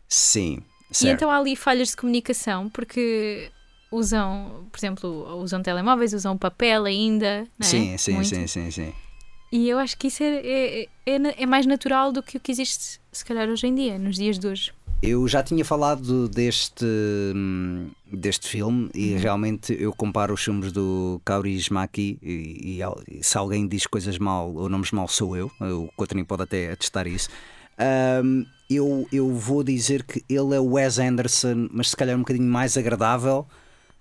[0.10, 1.14] Sim, E certo.
[1.14, 3.50] então há ali falhas de comunicação, porque
[3.90, 7.48] usam, por exemplo, usam telemóveis, usam papel ainda.
[7.58, 7.70] Não é?
[7.70, 8.28] sim, sim, Muito.
[8.28, 8.94] sim, sim, sim.
[9.50, 10.42] E eu acho que isso é,
[10.84, 13.76] é, é, na- é mais natural do que o que existe, se calhar, hoje em
[13.76, 14.74] dia, nos dias de hoje.
[15.02, 21.20] Eu já tinha falado deste, hum, deste filme e realmente eu comparo os filmes do
[21.26, 25.90] Kaurismäki e, e e se alguém diz coisas mal ou nomes mal sou eu, o
[25.96, 27.30] Coutrinho pode até atestar isso.
[28.24, 32.20] Hum, eu, eu vou dizer que ele é o Wes Anderson, mas se calhar um
[32.20, 33.48] bocadinho mais agradável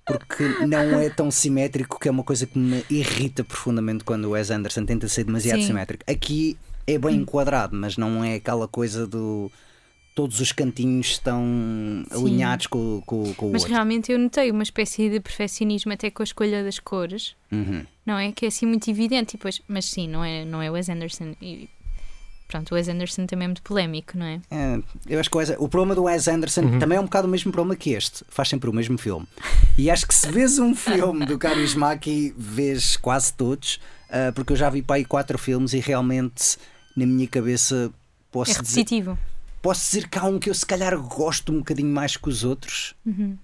[0.04, 4.30] porque não é tão simétrico que é uma coisa que me irrita profundamente quando o
[4.30, 5.68] Wes Anderson tenta ser demasiado Sim.
[5.68, 6.04] simétrico.
[6.10, 9.50] Aqui é bem enquadrado, mas não é aquela coisa do
[10.14, 12.06] todos os cantinhos estão Sim.
[12.24, 13.74] alinhados com, com, com o Mas outro.
[13.74, 17.84] realmente eu notei uma espécie de perfeccionismo até com a escolha das cores, Uhum.
[18.04, 18.30] não é?
[18.32, 20.88] Que é assim muito evidente, e depois, mas sim, não é, não é o Wes
[20.88, 21.34] Anderson.
[21.40, 21.68] E,
[22.48, 24.40] pronto, o Wes Anderson também é muito polémico, não é?
[24.50, 26.78] É, eu acho que o, Wes- o problema do Wes Anderson Uhum.
[26.78, 28.24] também é um bocado o mesmo problema que este.
[28.28, 29.26] Faz sempre o mesmo filme.
[29.78, 34.56] E acho que se vês um filme do Kaurismäki, vês quase todos, ah, porque eu
[34.56, 36.56] já vi para aí quatro filmes e realmente
[36.96, 37.90] na minha cabeça
[38.32, 39.18] posso É dizer, repetitivo.
[39.62, 42.44] Posso dizer que há um que eu se calhar gosto um bocadinho mais que os
[42.44, 43.36] outros, Uhum.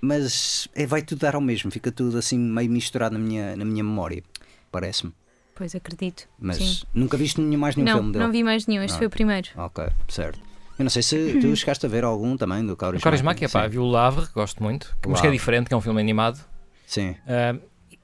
[0.00, 3.64] mas é, vai tudo dar ao mesmo, fica tudo assim meio misturado na minha, na
[3.64, 4.22] minha memória,
[4.70, 5.12] parece-me.
[5.54, 6.28] Pois acredito.
[6.38, 6.82] Mas sim.
[6.92, 8.24] nunca viste nenhum mais nenhum Não, filme dele?
[8.24, 8.98] não vi mais nenhum, este Ah.
[8.98, 9.48] foi o primeiro.
[9.56, 10.40] Ok, certo.
[10.76, 13.04] Eu não sei se tu chegaste a ver algum também do O Kaurismäki.
[13.04, 15.80] Kaurismäki, é pá, vi o Lavre, gosto muito, mas que é diferente, que é um
[15.80, 16.40] filme animado.
[16.84, 17.14] Sim.
[17.28, 17.56] Ah,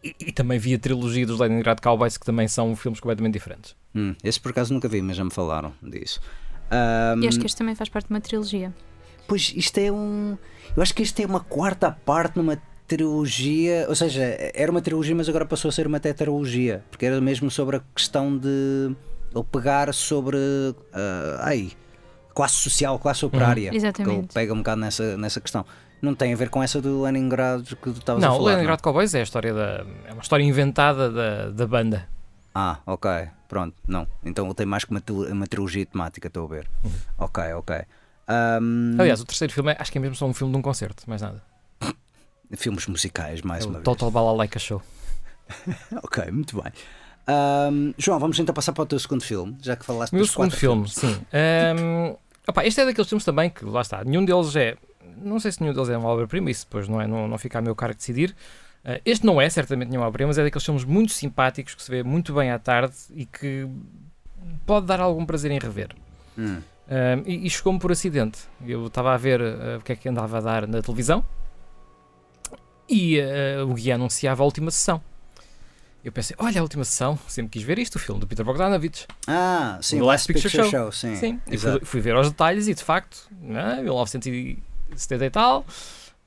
[0.04, 3.74] e, e também vi a trilogia dos Leningrad Cowboys, que também são filmes completamente diferentes.
[3.92, 6.20] Hum, esse por acaso nunca vi, mas já me falaram disso.
[6.70, 8.72] E Ahm, acho que este também faz parte de uma trilogia.
[9.26, 10.36] Pois isto é um.
[10.76, 13.86] Eu acho que isto é uma quarta parte numa trilogia.
[13.88, 14.22] Ou seja,
[14.54, 16.84] era uma trilogia, mas agora passou a ser uma tetralogia.
[16.90, 18.94] Porque era mesmo sobre a questão de
[19.34, 20.36] ele pegar sobre.
[20.92, 21.70] ah, ai,
[22.34, 23.70] classe social, classe operária.
[23.72, 24.10] Exatamente.
[24.10, 25.64] Que ele pega um bocado nessa, nessa questão.
[26.00, 28.52] Não tem a ver com essa do Leningrado que tu estavas a não, falar.
[28.52, 29.84] o Leningrad Cowboys é a história da.
[30.06, 32.08] É uma história inventada da, da banda.
[32.54, 33.08] Ah, ok,
[33.48, 34.06] pronto, não.
[34.24, 36.68] Então ele tem mais que uma, uma trilogia temática, estou a ver.
[37.18, 37.76] Ok, ok.
[38.28, 40.62] Ahm, Aliás, o terceiro filme é- acho que é mesmo só um filme de um
[40.62, 41.42] concerto, mais nada.
[42.56, 43.84] filmes musicais, mais É uma o vez.
[43.84, 44.82] Total Balalaika Show.
[46.02, 46.72] Ok, muito bem.
[47.26, 50.30] Ahm, João, vamos então passar para o teu segundo filme, já que falaste meu dos
[50.32, 50.94] segundo filme, filmes.
[50.94, 51.26] sim.
[51.32, 52.16] Ahm,
[52.48, 54.76] opá, este é daqueles filmes também que, lá está, nenhum deles é.
[55.22, 57.58] Não sei se nenhum deles é uma obra-prima, isso depois não, é, não, não fica
[57.58, 58.34] a meu cargo decidir.
[58.84, 61.90] Ah, este não é certamente nenhuma obra-prima, mas é daqueles filmes muito simpáticos que se
[61.90, 63.68] vê muito bem à tarde e que
[64.66, 65.94] pode dar algum prazer em rever.
[66.38, 68.40] Hum, Ahm, e e chegou-me por acidente.
[68.66, 71.24] Eu estava a ver ah, o que é que andava a dar na televisão
[72.88, 75.00] e ah, o guia anunciava a última sessão.
[76.02, 79.06] Eu pensei, olha a última sessão, sempre quis ver isto, o filme do Peter Bogdanovich.
[79.28, 80.90] Ah, sim, The o Last Picture Picture, Show.
[80.90, 80.92] Show.
[80.92, 81.14] sim.
[81.14, 85.64] Sim, e fui, fui ver aos detalhes e de facto, né, 1970 e tal,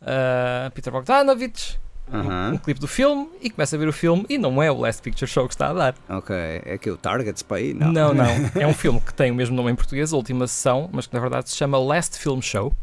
[0.02, 1.80] ah, Peter Bogdanovich,
[2.12, 4.78] um- um clipe do filme e começa a ver o filme e não é o
[4.78, 5.96] Last Picture Show que está a dar.
[6.10, 7.74] Ok, é que o Targets para aí?
[7.74, 7.92] Não.
[7.92, 8.26] Não, não.
[8.60, 11.14] É um filme que tem o mesmo nome em português, a última sessão, mas que
[11.14, 12.74] na verdade se chama Last Film Show.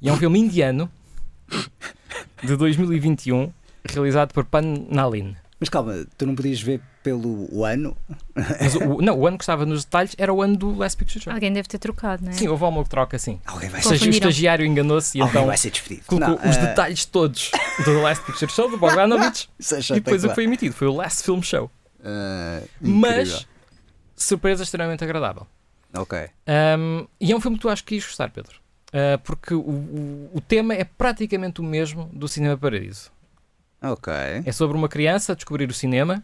[0.00, 0.90] E é um filme indiano
[2.42, 3.52] de 2021,
[3.88, 5.36] realizado por Pan Nalin.
[5.60, 7.96] Mas calma, tu não podias ver pelo ano?
[8.34, 11.22] Mas o, não, o ano que estava nos detalhes era o ano do Last Picture
[11.22, 11.32] Show.
[11.32, 12.34] Alguém deve ter trocado, não é?
[12.34, 13.40] Sim, houve alguma troca assim.
[13.44, 16.06] Alguém vai Ou seja, o estagiário enganou-se e Alguém então vai ser despedido.
[16.06, 17.50] colocou Não, os eh, detalhes todos
[17.84, 19.48] do Last Picture Show, do Bogdanovich,
[19.90, 21.70] e depois o que foi emitido foi o Last Film Show.
[22.80, 23.00] Incrível.
[23.00, 23.46] Mas,
[24.16, 25.46] surpresa extremamente agradável.
[25.94, 26.18] Ok.
[26.78, 28.60] Um, e é um filme que tu acho que ias gostar, Pedro.
[28.88, 33.10] Uh, porque o, o, o tema é praticamente o mesmo do Cinema Paradiso.
[33.82, 34.12] Ok.
[34.44, 36.22] É sobre uma criança a descobrir o cinema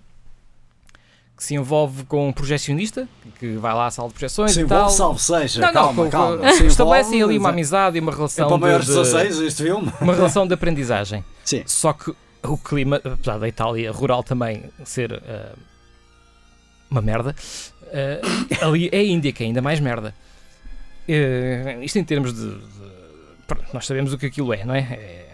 [1.38, 4.66] que se envolve com um projecionista, que vai lá à sala de projeções Se e
[4.66, 4.78] tal.
[4.90, 5.60] envolve, salve seja.
[5.60, 6.52] Não, calma, não, calma.
[6.52, 9.38] Se estabelecem ali uma é- amizade e uma É relação para maiores de de, 16
[9.40, 9.92] este filme?
[10.00, 11.24] uma relação de aprendizagem.
[11.44, 11.62] Sim.
[11.64, 15.54] Só que o clima, apesar da Itália rural também ser ah,
[16.90, 17.34] uma merda,
[17.86, 20.12] ah, ali é a Índia que é ainda mais merda.
[21.06, 22.60] Eh, isto em termos de, de-
[23.46, 24.80] pronto, Nós sabemos o que aquilo é, não é?
[24.80, 25.27] É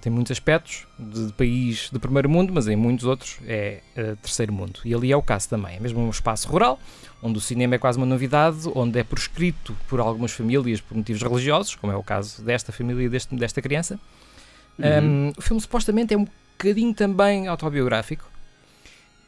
[0.00, 4.14] tem muitos aspectos de, de país de primeiro mundo, mas em muitos outros é eh,
[4.22, 4.80] terceiro mundo.
[4.84, 5.76] E ali é o caso também.
[5.76, 6.78] É mesmo um espaço rural,
[7.22, 11.22] onde o cinema é quase uma novidade, onde é proscrito por algumas famílias por motivos
[11.22, 13.98] religiosos, como é o caso desta família e deste, desta criança.
[14.78, 15.28] Uhum.
[15.28, 16.26] Um, o filme supostamente é um
[16.56, 18.24] bocadinho também autobiográfico.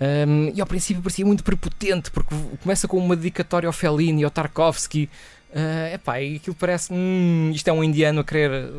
[0.01, 4.25] Um, e ao princípio parecia muito prepotente, porque começa com uma dedicatória ao Fellini e
[4.25, 5.09] ao Tarkovsky.
[5.51, 6.93] Uh, epá, e aquilo parece.
[6.93, 8.71] Hum, isto é um indiano a querer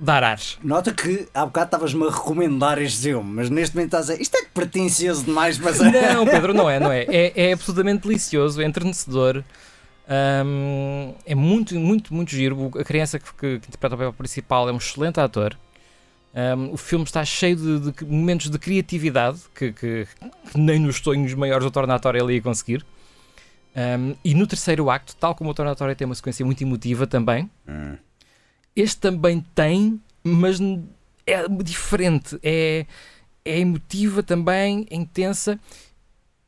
[0.00, 0.58] dar ares.
[0.62, 4.22] Nota que há bocado estavas-me a recomendar este filme, mas neste momento estás a dizer
[4.22, 5.90] isto é pretencioso demais para ser.
[6.14, 7.02] Não, Pedro, não é, não é.
[7.08, 9.42] É, é absolutamente delicioso, é entrenecedor.
[10.08, 12.70] Um, é muito, muito, muito giro.
[12.78, 15.56] A criança que, que- que interpreta o papel principal é um excelente ator.
[16.34, 20.06] Um, o filme está cheio de, de momentos de criatividade que, que-
[20.52, 22.84] que nem nos sonhos maiores do Tornatório ele ia conseguir.
[23.74, 27.50] Um, e no terceiro acto, tal como o Tornatório tem uma sequência muito emotiva também,
[27.68, 27.96] Hum.
[28.76, 30.60] Este também tem, mas
[31.26, 32.38] é diferente.
[32.42, 32.86] É,
[33.44, 35.58] é emotiva também, é intensa.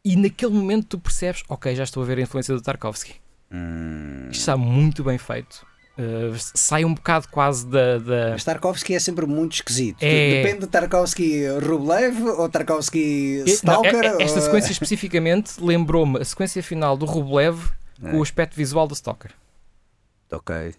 [0.04, 3.14] E naquele momento tu percebes, ok, já estou a ver a influência do Tarkovsky.
[3.50, 4.28] Hum.
[4.30, 5.66] Isto está muito bem feito.
[5.98, 7.98] Uh, sai um bocado quase da.
[7.98, 9.96] da- Mas Tarkovsky é sempre muito esquisito.
[10.00, 10.42] É.
[10.42, 13.94] Depende de Tarkovsky Rublev ou Tarkovsky não, Stalker.
[14.04, 17.58] é- é- esta ou- sequência especificamente lembrou-me a sequência final do Rublev
[18.00, 18.12] É.
[18.12, 19.32] com o aspecto visual do Stalker.
[20.30, 20.72] Ok.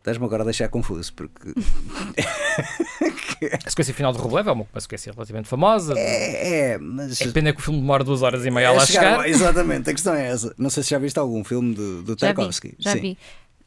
[0.00, 1.52] Estás-me agora a deixar confuso porque
[3.66, 5.94] A sequência final do Rublev é uma, sequência relativamente famosa.
[5.96, 8.82] é, é mas É pena que o filme demora duas horas e meia a lá
[8.82, 9.28] É chegar- chegar.
[9.28, 10.54] Exatamente, a questão é essa.
[10.58, 12.74] Não sei se já viste algum filme do, do Já vi, Tarkovsky.
[12.78, 13.00] já Sim.
[13.00, 13.18] vi.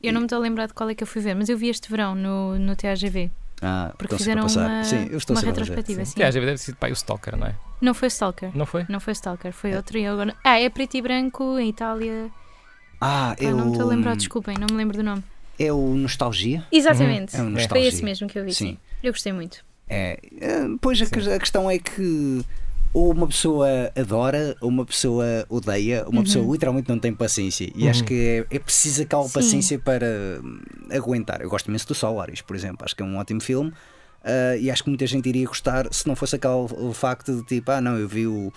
[0.02, 1.58] Eu não me estou a lembrar de qual é que eu fui ver, mas eu
[1.58, 3.32] vi este verão no, no TAGV.
[3.62, 6.04] Ah, Porque a fizeram uma, Sim, eu estou uma retrospectiva.
[6.04, 6.12] sim.
[6.17, 6.32] Sim.
[6.41, 7.56] Deve ser pai, o Stalker, não é?
[7.80, 8.50] Não foi Stalker.
[8.56, 8.86] Não foi?
[8.89, 9.98] Não foi Stalker, foi outro.
[9.98, 10.36] E agora...
[10.43, 12.30] Ah, é preto e branco em Itália.
[13.00, 15.24] Ah, Ah, é não me estou a lembrar, desculpem, não me lembro do nome.
[15.60, 16.63] É o Nostalgia?
[16.72, 17.36] Exatamente.
[17.36, 17.88] É um foi nostalgia.
[17.89, 18.54] esse mesmo que eu vi.
[18.54, 18.66] Sim.
[18.74, 18.78] Sim.
[19.04, 19.63] Eu gostei muito.
[19.89, 22.42] É, é, pois a, que- a questão é que
[22.94, 27.70] ou uma pessoa adora ou uma pessoa odeia, uma pessoa literalmente não tem paciência.
[27.76, 28.06] E acho Uhum.
[28.06, 29.34] que é, é preciso aquela Sim.
[29.34, 30.06] paciência para
[30.44, 30.62] hum,
[30.92, 31.42] aguentar.
[31.42, 32.86] Eu gosto imenso do Solaris, por exemplo.
[32.86, 33.74] Acho que é um ótimo filme.
[34.24, 37.44] ah, e acho que muita gente iria gostar se não fosse aquele o facto de
[37.46, 38.54] tipo, ah não, eu vi o,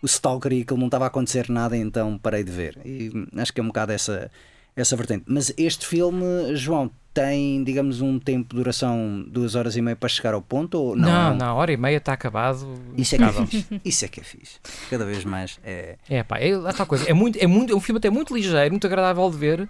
[0.00, 2.78] o Stalker e aquilo não estava a acontecer nada, então parei de ver.
[2.84, 4.30] E hum, acho que é um bocado essa,
[4.76, 5.24] essa vertente.
[5.26, 10.08] Mas este filme, João, tem, digamos, um tempo de duração duas horas e meia para
[10.08, 10.74] chegar ao ponto?
[10.80, 11.08] Ou não?
[11.08, 12.72] Não, um- não, hora e meia está acabado.
[12.96, 13.80] Isso é que é fixe.
[13.84, 14.58] Isso é que é fixe.
[14.88, 15.96] Cada vez mais é.
[16.08, 17.08] É pá, é lá coisa.
[17.10, 19.68] É, muito, é, muito, é um filme até muito ligeiro, muito agradável de ver,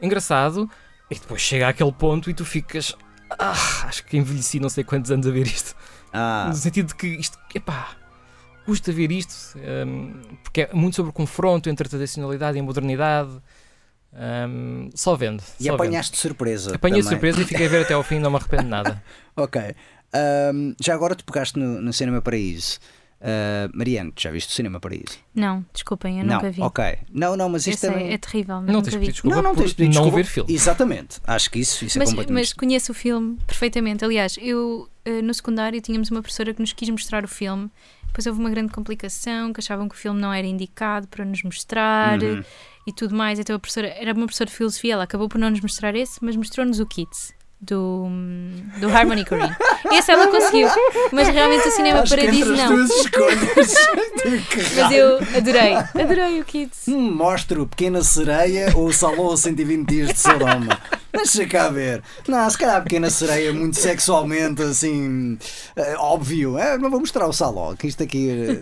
[0.00, 0.68] engraçado,
[1.10, 2.94] e depois chega àquele ponto e tu ficas.
[3.38, 3.52] Ah,
[3.86, 5.74] acho que envelheci não sei quantos anos a ver isto.
[6.12, 7.92] Ah, No sentido de que isto, epá,
[8.66, 9.34] custa ver isto,
[9.86, 10.12] hum,
[10.42, 13.30] porque é muito sobre o confronto entre a tradicionalidade e a modernidade.
[14.14, 15.40] Hum, só vendo.
[15.60, 15.74] e só vendo.
[15.74, 16.74] apanhaste de surpresa.
[16.76, 17.18] Apanhei de também.
[17.18, 19.02] surpresa e fiquei a ver até ao fim, não me arrependo de nada.
[19.34, 19.60] Ok.
[20.14, 22.78] Ahm, já agora tu pegaste no, no Cinema Paraíso.
[23.24, 25.16] Ah, Mariano, já viste o Cinema Paraíso?
[25.34, 26.60] Não, desculpem, eu não, nunca vi.
[26.60, 26.98] ok.
[27.10, 28.12] Não, não, mas isto também.
[28.12, 28.98] é terrível, mas Não nunca tens vi.
[29.00, 30.52] pedido desculpa não, não tens pedir não ver filme.
[30.52, 31.18] Exatamente.
[31.24, 32.42] Acho que isso, isso é Mas, completamente.
[32.42, 34.04] mas conheço o filme perfeitamente.
[34.04, 37.70] Aliás, eu eh, no secundário tínhamos uma professora que nos quis mostrar o filme.
[38.08, 41.42] Depois houve uma grande complicação, que achavam que o filme não era indicado para nos
[41.42, 42.42] mostrar Uhum.
[42.86, 43.38] E tudo mais.
[43.38, 46.18] Então a professora era uma professora de filosofia, ela acabou por não nos mostrar esse,
[46.22, 47.32] mas mostrou-nos o Kids.
[47.64, 48.08] Do,
[48.80, 49.54] do Harmony Korine.
[49.92, 50.68] Esse ela conseguiu,
[51.12, 52.76] mas realmente o Cinema Acho Paradiso não.
[54.74, 56.88] Mas eu adorei, adorei o Kids.
[56.88, 60.76] Hum, mostro Pequena Sereia ou Salou 120 Dias de Sodoma.
[61.12, 62.02] Deixa cá ver.
[62.26, 65.38] Não, se calhar a Pequena Sereia é muito sexualmente assim.
[65.76, 66.58] eh, óbvio.
[66.58, 68.60] Eh, não vou mostrar o Saló, que isto aqui.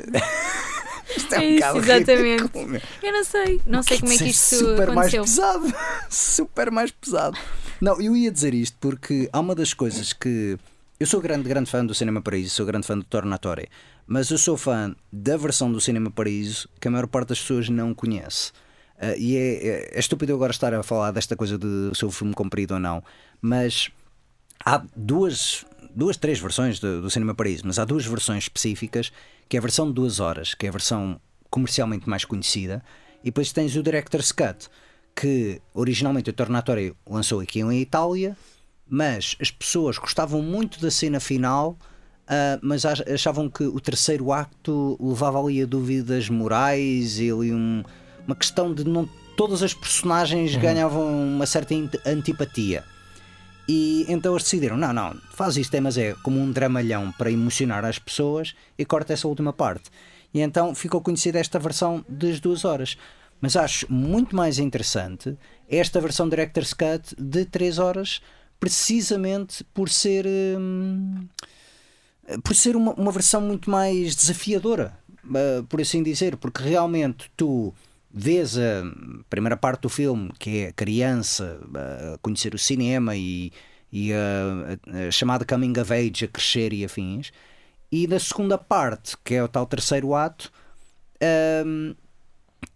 [1.17, 2.13] Isto é um É isso, exatamente.
[2.43, 2.81] ridículo.
[3.03, 5.23] Eu não sei, não sei como é que Isso isto super mais aconteceu.
[5.23, 5.75] pesado.
[6.11, 7.39] super mais pesado.
[7.81, 10.57] Não, eu ia dizer isto porque há uma das coisas que.
[10.99, 13.67] Eu sou grande, grande fã do Cinema Paraíso, sou grande fã do Tornatório,
[14.07, 17.71] mas eu sou fã da versão do Cinema Paraíso que a maior parte das pessoas
[17.71, 18.53] não conhece.
[19.01, 22.05] Ah, e é, é, é estúpido eu agora estar a falar desta coisa de se
[22.05, 23.03] o filme comprido ou não,
[23.41, 23.89] mas
[24.63, 29.11] há duas, duas três versões do, do Cinema Paraíso, mas há duas versões específicas,
[29.51, 32.83] que é a versão de duas horas, que é a versão comercialmente mais conhecida,
[33.23, 34.69] e depois tens o Director's Cut,
[35.15, 38.37] que originalmente o Tornatório lançou aqui em Itália,
[38.89, 41.77] mas as pessoas gostavam muito da cena final
[42.33, 47.53] ah, mas ach- achavam que o terceiro acto levava ali a dúvidas morais e ali
[47.53, 47.83] um-
[48.25, 51.75] uma questão de não todas as personagens ganhavam uma certa
[52.07, 52.85] antipatia.
[53.73, 57.31] E então eles decidiram: não, não, faz isto, é, mas é como um dramalhão para
[57.31, 59.91] emocionar as pessoas e corta essa última parte.
[60.35, 62.99] E então ficou conhecida esta versão das duas horas.
[63.41, 68.21] Mas acho muito mais interessante esta versão Director's Cut de 3 horas,
[68.59, 70.27] precisamente por ser.
[70.27, 71.29] hum,
[72.43, 77.73] por ser uma, uma versão muito mais desafiadora, uh, por assim dizer, porque realmente tu
[78.13, 78.83] vês a
[79.29, 81.61] primeira parte do filme, que é a criança
[82.15, 83.53] a conhecer o cinema e,
[83.93, 84.17] e a,
[85.05, 87.33] a- a chamada coming of age a crescer e afins,
[87.93, 90.53] e da segunda parte, que é o tal terceiro ato,
[91.67, 91.95] hum,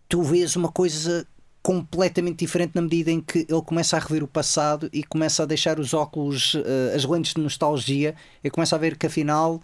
[0.08, 1.26] tu vês uma coisa
[1.62, 5.46] completamente diferente na medida em que ele começa a rever o passado e começa a
[5.46, 9.62] deixar os óculos, eh, as lentes de nostalgia e começa a ver que afinal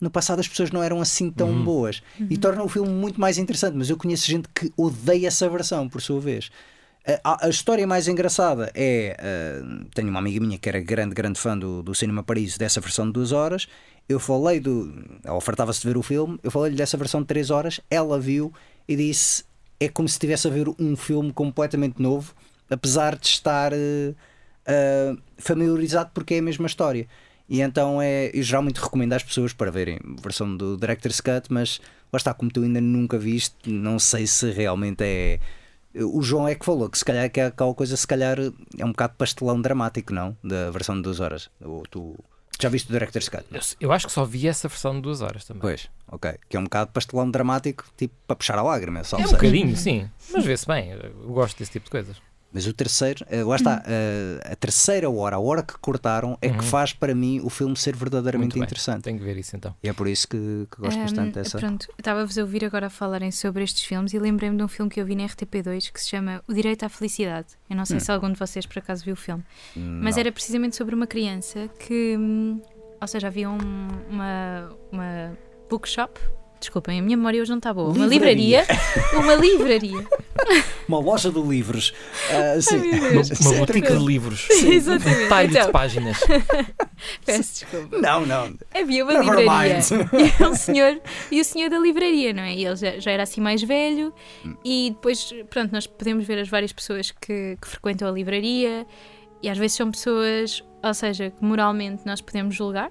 [0.00, 3.38] no passado as pessoas não eram assim tão boas e torna o filme muito mais
[3.38, 3.76] interessante.
[3.76, 6.50] Mas eu conheço gente que odeia essa versão, por sua vez.
[7.22, 9.14] A, a história mais engraçada é.
[9.18, 9.62] eh,
[9.94, 13.06] tenho uma amiga minha que era grande, grande fã do, do Cinema Paris, dessa versão
[13.06, 13.68] de duas horas.
[14.08, 15.04] Eu falei do.
[15.22, 18.52] Ela ofertava-se de ver o filme, eu falei-lhe dessa versão de três horas, ela viu
[18.88, 19.44] e disse:
[19.78, 22.34] é como se estivesse a ver um filme completamente novo,
[22.70, 24.14] apesar de estar eh,
[24.66, 27.06] eh, familiarizado porque é a mesma história.
[27.48, 31.52] E então é, eu geralmente recomendo às pessoas para verem a versão do Director's Cut,
[31.52, 31.80] mas
[32.12, 35.38] lá está, como tu ainda nunca viste, não sei se realmente é.
[35.94, 38.36] O João é que falou que se calhar que é aquela coisa, se calhar
[38.78, 40.36] é um bocado pastelão dramático, não?
[40.42, 41.48] Da versão de duas horas.
[41.60, 42.16] Ou tu
[42.60, 43.44] já viste o Director's Cut?
[43.52, 45.60] Eu, eu acho que só vi essa versão de duas horas também.
[45.60, 46.34] Pois, ok.
[46.48, 49.76] Que é um bocado pastelão dramático, tipo para puxar a lágrima, só É um bocadinho,
[49.76, 50.08] sim.
[50.32, 50.90] Mas vê-se bem.
[50.90, 52.16] Eu gosto desse tipo de coisas.
[52.54, 56.50] Mas o terceiro, eh, lá está, eh, a terceira hora, a hora que cortaram, é
[56.50, 59.02] que faz para mim o filme ser verdadeiramente interessante.
[59.02, 59.74] Tenho que ver isso então.
[59.82, 61.58] E é por isso que, que gosto Ahm, bastante dessa.
[61.58, 64.88] Pronto, estava-vos a ouvir agora a falarem sobre estes filmes e lembrei-me de um filme
[64.88, 67.48] que eu vi na RTP2 que se chama O Direito à Felicidade.
[67.68, 69.42] Eu não sei se algum de vocês por acaso viu o filme,
[69.74, 70.20] mas Não.
[70.20, 72.62] era precisamente sobre uma criança que, hum,
[73.00, 73.58] ou seja, havia um-
[74.08, 75.38] uma, uma
[75.68, 76.20] bookshop.
[76.60, 77.90] Desculpem, a minha memória hoje não está boa.
[77.90, 78.64] Uma Livraria.
[79.14, 80.06] Uma livraria.
[80.88, 81.92] Uma loja de livros.
[82.30, 82.76] Ah, sim.
[82.76, 84.48] Uma, uma boutique de livros.
[84.50, 85.24] Exatamente.
[85.24, 86.20] Um talho Então, de páginas.
[87.24, 87.98] peço desculpa.
[87.98, 88.54] Não, não.
[88.74, 89.84] Havia uma Never livraria mind.
[90.40, 92.54] e o senhor e o senhor da livraria, não é?
[92.54, 94.12] E ele já, já era assim mais velho
[94.64, 98.86] e depois, pronto, nós podemos ver as várias pessoas que, que frequentam a livraria
[99.42, 102.90] e às vezes são pessoas, ou seja, que moralmente nós podemos julgar.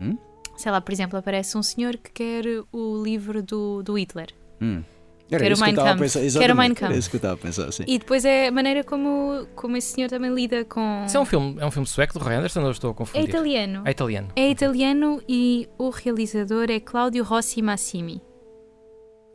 [0.00, 0.16] Hum?
[0.56, 4.28] Sei lá, por exemplo, aparece um senhor que quer o livro do, do Hitler.
[4.60, 4.82] Hum.
[5.28, 6.00] Quero o isso que eu Mein Kampf.
[6.18, 6.84] o Exatamente, Mein Kampf.
[6.90, 7.84] Era isso que eu estava a pensar, sim.
[7.88, 11.04] E depois é a maneira como, como esse senhor também lida com.
[11.06, 12.92] Isso é um filme, é um filme sueco do Roy Anderson ou eu estou a
[12.92, 13.28] É confundir?
[13.30, 13.82] italiano.
[13.84, 14.28] É italiano.
[14.36, 18.20] É italiano e o realizador é Claudio Rossi Massimi.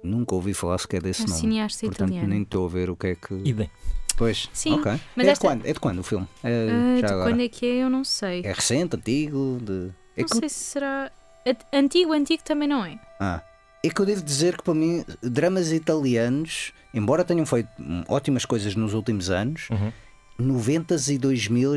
[0.04, 1.40] Nunca ouvi falar sequer desse É um nome.
[1.42, 2.30] cineasta Portanto, italiano.
[2.30, 3.34] nem estou a ver o que é que.
[3.44, 3.70] Idem.
[4.16, 4.92] Pois, Sim, ok.
[5.16, 5.66] mas é, esta- de quando?
[5.66, 6.28] é de quando o filme?
[6.44, 7.30] É, já de agora.
[7.32, 7.84] quando é que é?
[7.84, 8.42] Eu não sei.
[8.46, 9.58] É recente, antigo?
[9.62, 9.90] De...
[10.20, 10.38] É não que...
[10.40, 11.12] sei se será.
[11.46, 13.00] a- Antigo, antigo também não é.
[13.20, 13.42] Ah.
[13.84, 17.70] É que eu devo dizer que para mim, dramas italianos, embora tenham feito
[18.10, 19.92] ótimas coisas nos últimos anos, Uhum.
[20.38, 21.76] 90 e 2000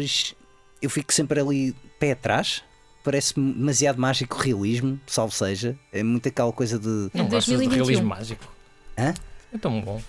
[0.80, 2.62] eu fico sempre ali pé atrás.
[3.04, 5.76] Parece-me demasiado mágico realismo, salvo seja.
[5.92, 6.86] É muito aquela coisa de.
[7.14, 7.84] Não É gostas de 2021.
[7.84, 8.52] realismo mágico?
[8.98, 9.14] Hã?
[9.52, 10.00] É tão bom.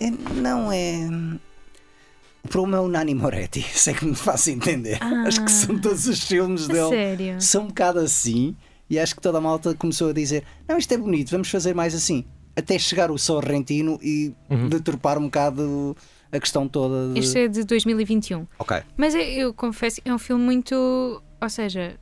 [0.00, 1.08] É, não é.
[2.44, 4.98] O problema é o Nani Moretti, se é que me faço entender.
[5.00, 5.24] Ah.
[5.26, 6.88] Acho que são todos os filmes dele.
[6.88, 7.40] sério.
[7.40, 8.56] São um bocado assim.
[8.90, 11.74] E acho que toda a malta começou a dizer: Não, isto é bonito, vamos fazer
[11.74, 12.24] mais assim.
[12.54, 14.68] Até chegar o Sorrentino e Uhum.
[14.68, 15.96] deturpar um bocado
[16.30, 17.20] a questão toda de.
[17.20, 18.46] Este é de 2021.
[18.58, 18.76] Ok.
[18.96, 20.74] Mas eu, eu confesso, é um filme muito.
[21.40, 21.96] Ou seja,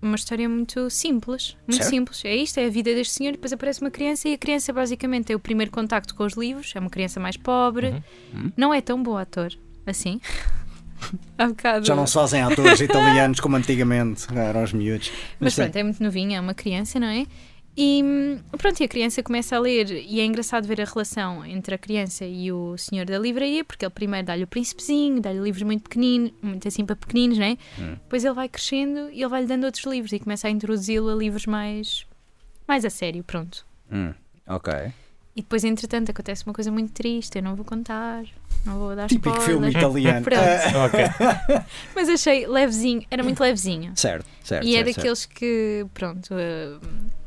[0.00, 1.56] uma história muito simples.
[1.68, 1.90] Muito Certo.
[1.90, 2.24] simples.
[2.24, 3.32] É isto, é a vida deste senhor.
[3.32, 6.72] Depois aparece uma criança e a criança basicamente tem o primeiro contacto com os livros.
[6.74, 8.02] É uma criança mais pobre.
[8.32, 8.50] Uhum.
[8.56, 9.52] Não é tão bom ator
[9.86, 10.20] assim.
[11.36, 11.86] Há bocado.
[11.86, 15.10] Já não se fazem atores italianos como antigamente, eram os miúdos.
[15.40, 15.62] Mas sim.
[15.62, 17.26] pronto, é muito novinha, é uma criança, não é?
[17.74, 21.44] E hum, pronto, e a criança começa a ler, e é engraçado ver a relação
[21.44, 25.40] entre a criança e o senhor da livraria, porque ele primeiro dá-lhe o príncipezinho, dá-lhe
[25.40, 27.56] livros muito pequeninos, muito assim para pequeninos, não é?
[27.78, 27.94] Hum.
[27.94, 31.14] Depois ele vai crescendo e ele vai-lhe dando outros livros e começa a introduzi-lo a
[31.14, 32.06] livros mais,
[32.68, 33.66] mais a sério, pronto.
[33.90, 34.12] Hum,
[34.46, 34.92] ok.
[35.34, 38.24] E depois, entretanto, acontece uma coisa muito triste, eu não vou contar,
[38.64, 39.90] não vou dar Típico filme spoiler.
[40.10, 40.24] italiano.
[40.24, 40.42] Pronto.
[40.42, 41.64] Ah, Ok.
[41.94, 43.92] Mas achei levezinho, era muito levezinho.
[43.96, 44.66] certo, certo.
[44.66, 46.76] E é certo, daqueles que, pronto, eh,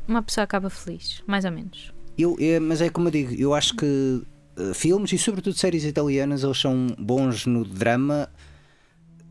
[0.08, 1.92] uma pessoa acaba feliz, mais ou menos.
[2.18, 4.22] Eu, é, mas é como eu digo, eu acho que
[4.58, 8.28] eh, filmes e sobretudo séries italianas eles são bons no drama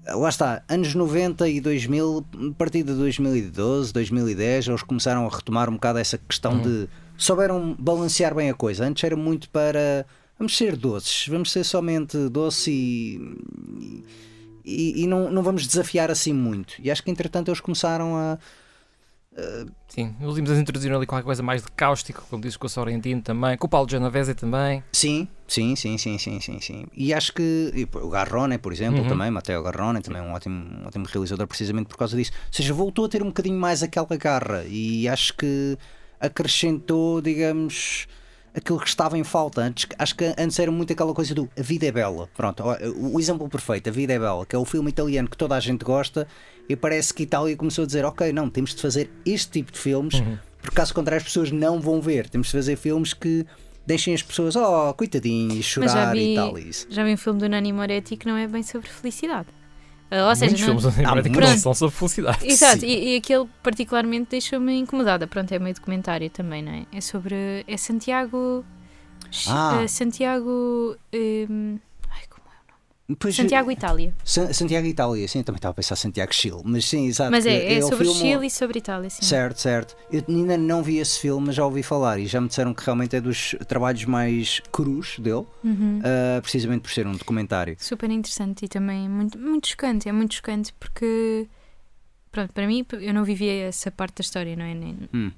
[0.07, 5.67] lá está, anos 90 e 2000, a partir de 2012, 2010, eles começaram a retomar
[5.69, 6.87] um bocado essa questão de
[7.17, 8.85] souberam balancear bem a coisa.
[8.85, 10.05] Antes era muito para
[10.37, 14.03] vamos ser doces, vamos ser somente doce e,
[14.63, 16.73] e, e não, não vamos desafiar assim muito.
[16.79, 18.37] E acho que entretanto eles começaram a.
[19.89, 23.21] Sim, os últimos introduziram ali qualquer coisa mais de cáustico, como dizes com o Sorrentino
[23.21, 24.81] também, com o Paulo Genovese também.
[24.93, 26.85] Sim, sim, sim, sim, sim, sim, sim.
[26.95, 29.07] E acho que e, o Garrone, por exemplo, Uhum.
[29.09, 32.31] também, Matteo Garrone, também um ótimo, um ótimo realizador precisamente por causa disso.
[32.33, 35.77] Ou seja, voltou a ter um bocadinho mais aquela garra e acho que
[36.17, 38.07] acrescentou, digamos,
[38.55, 39.61] aquilo que estava em falta.
[39.61, 42.29] Antes, acho que antes era muito aquela coisa do A Vida é Bela.
[42.35, 42.63] Pronto,
[42.97, 45.59] o exemplo perfeito, A Vida é Bela, que é o filme italiano que toda a
[45.59, 46.27] gente gosta
[46.67, 49.79] e parece que Itália começou a dizer, ok, não, temos de fazer este tipo de
[49.79, 50.15] filmes,
[50.61, 52.29] porque caso contrário as pessoas não vão ver.
[52.29, 53.45] Temos de fazer filmes que
[53.85, 56.57] deixem as pessoas, oh, já chorar vi, e tal.
[56.57, 56.87] Isso.
[56.89, 59.47] já vi um filme do Nani Moretti que não é bem sobre felicidade.
[60.11, 61.49] Ah, Ou seja, Muitos não- filmes Animatic muitos.
[61.51, 62.37] não são sobre felicidade.
[62.47, 65.25] Exato, e, e aquele particularmente deixou-me incomodada.
[65.27, 66.85] Pronto, é meio documentário também, não é?
[66.93, 67.63] É sobre.
[67.67, 68.63] É Santiago.
[69.49, 69.81] Ah.
[69.83, 70.95] eh, Santiago.
[71.11, 71.84] como é?
[73.19, 74.15] Pois, Santiago, Itália.
[74.23, 77.29] Sa- Santiago Itália, sim, também estava a pensar Santiago Chile, mas sim, exato.
[77.29, 79.21] Mas que é, é o sobre filme- Chile e sobre Itália, sim.
[79.23, 79.95] Certo, certo.
[80.11, 82.83] Eu ainda não vi esse filme, mas já ouvi falar e já me disseram que
[82.83, 86.01] realmente é dos trabalhos mais crus dele, Uhum.
[86.03, 87.75] ah, precisamente por ser um documentário.
[87.79, 90.09] Super interessante e também muito, muito chocante.
[90.09, 91.47] É muito chocante porque.
[92.31, 94.73] Pronto, para mim, eu não vivia essa parte da história, não é?
[94.73, 95.31] Nem- Hum.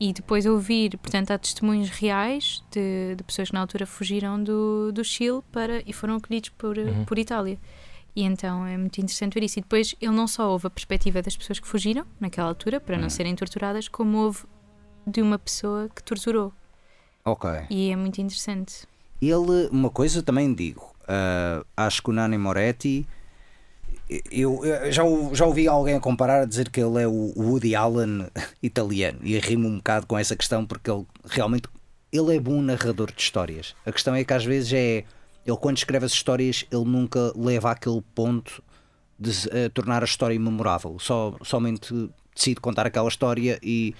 [0.00, 4.90] E depois ouvir, portanto, há testemunhos reais de, de pessoas que na altura fugiram do,
[4.92, 7.04] do Chile para, e foram acolhidos por, Uhum.
[7.04, 7.58] por Itália.
[8.14, 9.58] E então é muito interessante ver isso.
[9.58, 12.98] E depois ele não só houve a perspectiva das pessoas que fugiram naquela altura para
[12.98, 13.10] não Hum.
[13.10, 14.40] serem torturadas, como houve
[15.06, 16.52] de uma pessoa que torturou.
[17.24, 17.48] Ok.
[17.70, 18.86] E é muito interessante.
[19.20, 23.06] Ele, uma coisa também digo, ah, acho que o Nani Moretti,
[24.30, 25.02] eu, eu já,
[25.32, 28.26] já ouvi alguém a comparar a dizer que ele é o Woody Allen
[28.62, 31.68] italiano e rimo um bocado com essa questão porque ele realmente
[32.12, 33.74] ele é bom narrador de histórias.
[33.86, 35.04] A questão é que às vezes é
[35.46, 38.62] ele quando escreve as histórias ele nunca leva àquele ponto
[39.18, 40.98] de eh, tornar a história memorável.
[40.98, 43.94] Só, somente decide contar aquela história e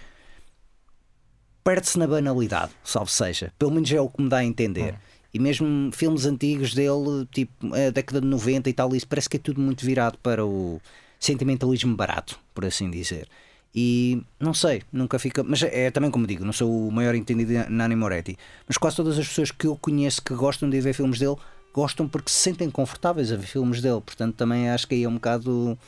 [1.64, 3.52] perde-se na banalidade, salvo seja.
[3.58, 4.94] Pelo menos é o que me dá a entender.
[5.32, 9.38] E mesmo filmes antigos dele, tipo a década de 90 e tal, isso parece que
[9.38, 10.80] é tudo muito virado para o
[11.18, 13.28] sentimentalismo barato, por assim dizer.
[13.74, 15.42] E não sei, nunca fica.
[15.42, 18.36] Mas é também como digo, não sou o maior entendido de Nani Moretti,
[18.68, 21.36] mas quase todas as pessoas que eu conheço que gostam de ver filmes dele
[21.72, 24.00] gostam porque se sentem confortáveis a ver filmes dele.
[24.02, 25.78] Portanto, também acho que aí é um bocado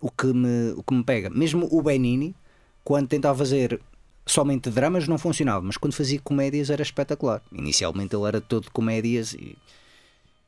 [0.00, 1.28] o que me, o que me pega.
[1.28, 2.34] Mesmo o Benini,
[2.82, 3.80] quando tentava fazer
[4.26, 7.40] somente dramas, não funcionava, mas quando fazia comédias era espetacular.
[7.52, 9.56] Inicialmente ele era todo comédias e,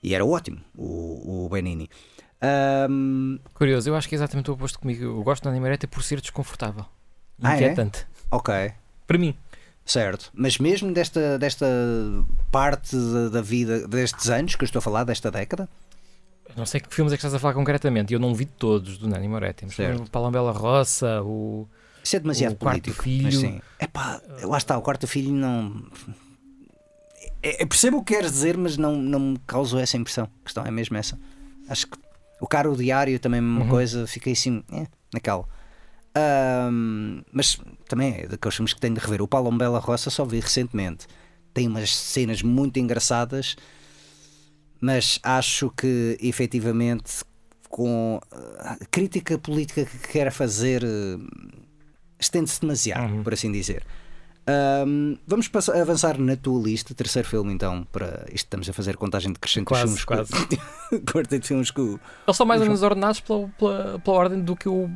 [0.03, 1.89] e era ótimo, o, o Benini.
[2.41, 5.03] Ahm, Curioso, eu acho que é exatamente o oposto comigo.
[5.05, 6.85] Eu gosto da Animareta por ser desconfortável.
[7.43, 7.57] Ah, é?
[7.57, 8.07] Inquietante.
[8.31, 8.73] ok,
[9.07, 9.35] Para mim.
[9.85, 10.31] certo.
[10.35, 11.67] Mas mesmo desta, desta
[12.51, 15.69] parte da, da vida, destes anos que eu estou a falar, desta década,
[16.57, 18.13] Não sei que filmes é que estás a falar concretamente.
[18.13, 19.67] Eu não vi todos do Nani Moretti.
[19.67, 21.69] Mas Palambela Roça, o.
[22.09, 23.03] isso é demasiado O político.
[23.03, 23.23] filho.
[23.25, 25.85] Mas sim, epá, lá está, o quarto filho não.
[27.43, 30.25] É- Eu percebo o que queres dizer, mas não, não me causou essa impressão.
[30.41, 31.19] A questão é mesmo essa.
[31.69, 31.99] Acho que
[32.41, 33.69] o caro diário também é uma Uhum.
[33.69, 35.47] coisa, fiquei assim, é, naquela.
[36.15, 39.23] Ahm, mas também é daqueles filmes que tenho de rever.
[39.23, 41.07] O Paulo Bela Roça só vi recentemente.
[41.55, 43.57] Tem umas cenas muito engraçadas,
[44.81, 47.23] mas acho que efetivamente
[47.69, 48.19] com
[48.61, 50.83] a crítica política que quer fazer
[52.19, 53.23] estende-se demasiado, Uhum.
[53.23, 53.85] por assim dizer.
[54.47, 58.97] Ahm, vamos passar- avançar na tua lista, terceiro filme então, para isto estamos a fazer
[58.97, 60.31] contagem decrescente Quase, filmes quase.
[61.13, 64.41] quarteto de filmes que o- Eles são mais ou menos ordenados pela, pela, pela ordem
[64.41, 64.91] do que eu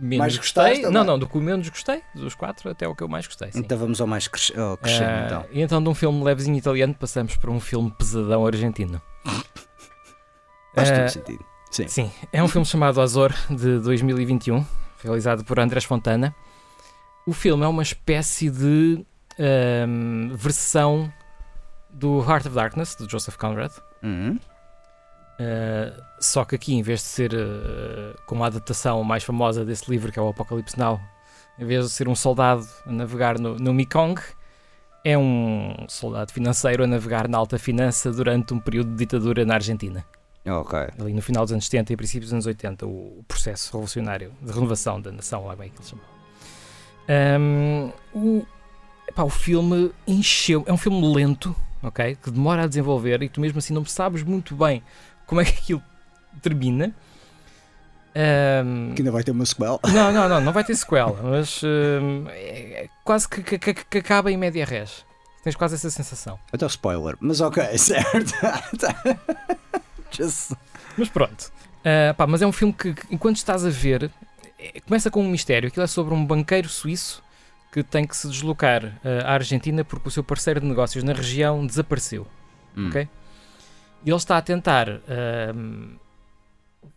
[0.00, 0.62] menos Mais gostei.
[0.64, 2.02] gostaste, Não, não do que eu menos gostei.
[2.16, 3.52] Dos quatro até o que eu mais gostei.
[3.52, 3.60] Sim.
[3.60, 5.44] Então vamos ao mais crescente, ao crescente Ah, então.
[5.52, 9.00] E então de um filme levezinho italiano passamos para um filme pesadão argentino.
[10.74, 11.44] Faz todo sentido.
[11.70, 11.88] Sim.
[11.88, 14.64] Sim, é um filme chamado Azor de 2021,
[15.02, 16.34] realizado por Andrés Fontana.
[17.26, 19.04] O filme é uma espécie de
[19.36, 21.12] ahm, versão
[21.90, 23.72] do Heart of Darkness de Joseph Conrad.
[24.02, 24.38] Uhum.
[25.38, 29.90] Uh, só que aqui, em vez de ser uh, como a adaptação mais famosa desse
[29.90, 31.00] livro, que é o Apocalipse Now,
[31.58, 34.20] em vez de ser um soldado a navegar no, no Mekong,
[35.04, 39.54] é um soldado financeiro a navegar na alta finança durante um período de ditadura na
[39.54, 40.04] Argentina.
[40.46, 40.78] Ok.
[40.98, 44.32] Ali no final dos anos 70 e princípios dos anos 80, o, o processo revolucionário
[44.40, 46.15] de renovação da nação, lá bem que eles chamam.
[47.08, 48.46] Um, o,
[49.08, 50.64] epá, o filme encheu.
[50.66, 52.16] É um filme lento, ok?
[52.22, 54.82] Que demora a desenvolver e tu mesmo assim não sabes muito bem
[55.26, 55.82] como é que aquilo
[56.42, 56.92] termina.
[58.14, 59.78] Ahm, Que ainda vai ter uma sequela.
[59.92, 64.32] não, não, não, não vai ter sequela, mas ahm, é- quase que, que- que- acaba
[64.32, 65.04] em média res.
[65.44, 66.38] Tens quase essa sensação.
[66.52, 68.32] Até o spoiler, mas ok, certo.
[70.10, 70.52] Just-
[70.96, 71.52] Mas pronto.
[71.84, 74.10] Ah, pá, mas é um filme que, enquanto estás a ver,
[74.86, 75.68] começa com um mistério.
[75.68, 77.22] Aquilo é sobre um banqueiro suíço
[77.72, 81.12] que tem que se deslocar ah, à Argentina porque o seu parceiro de negócios na
[81.12, 82.26] região desapareceu.
[82.76, 82.88] Hum.
[82.88, 83.08] Ok?
[84.04, 85.96] E ele está a tentar ahm,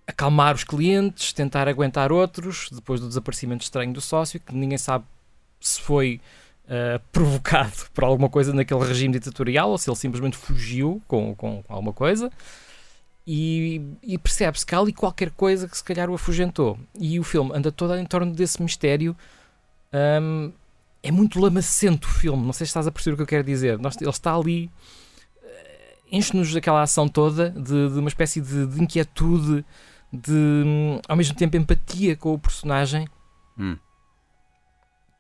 [0.06, 5.06] acalmar os clientes, tentar aguentar outros, depois do desaparecimento estranho do sócio, que ninguém sabe
[5.60, 6.22] se foi
[6.70, 11.64] ah, provocado por alguma coisa naquele regime ditatorial ou se ele simplesmente fugiu com, com
[11.68, 12.32] alguma coisa.
[13.32, 16.80] E, e percebe-se que há ali qualquer coisa que se calhar o afugentou.
[17.00, 19.16] E o filme anda todo em torno desse mistério.
[19.94, 20.52] Ahm,
[21.04, 23.44] é muito lamacento o filme, não sei se estás a perceber o que eu quero
[23.44, 23.78] dizer.
[23.78, 24.72] Nós- ele está ali
[25.44, 29.64] eh, enche-nos daquela ação toda de, de uma espécie de, de inquietude,
[30.12, 33.08] de hum, ao mesmo tempo empatia com o personagem
[33.60, 33.78] Hum.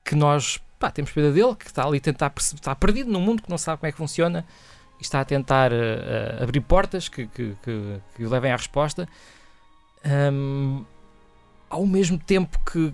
[0.03, 3.21] que nós pá, temos pena dele, que está ali a tentar perceber, está perdido num
[3.21, 4.45] mundo que não sabe como é que funciona
[4.99, 9.07] e está a tentar eh, abrir portas que, que, que, que o levem à resposta.
[10.05, 10.83] Hum,
[11.69, 12.93] ao mesmo tempo que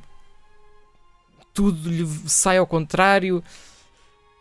[1.53, 3.43] tudo lhe sai ao contrário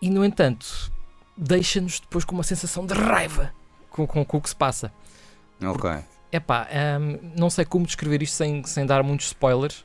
[0.02, 0.92] e no entanto
[1.36, 3.52] deixa-nos depois com uma sensação de raiva
[3.90, 4.92] com, com, com o que se passa.
[5.62, 5.90] Ok.
[6.30, 6.68] Epá,
[7.00, 9.84] hum, não sei como descrever isto sem, sem dar muitos spoilers.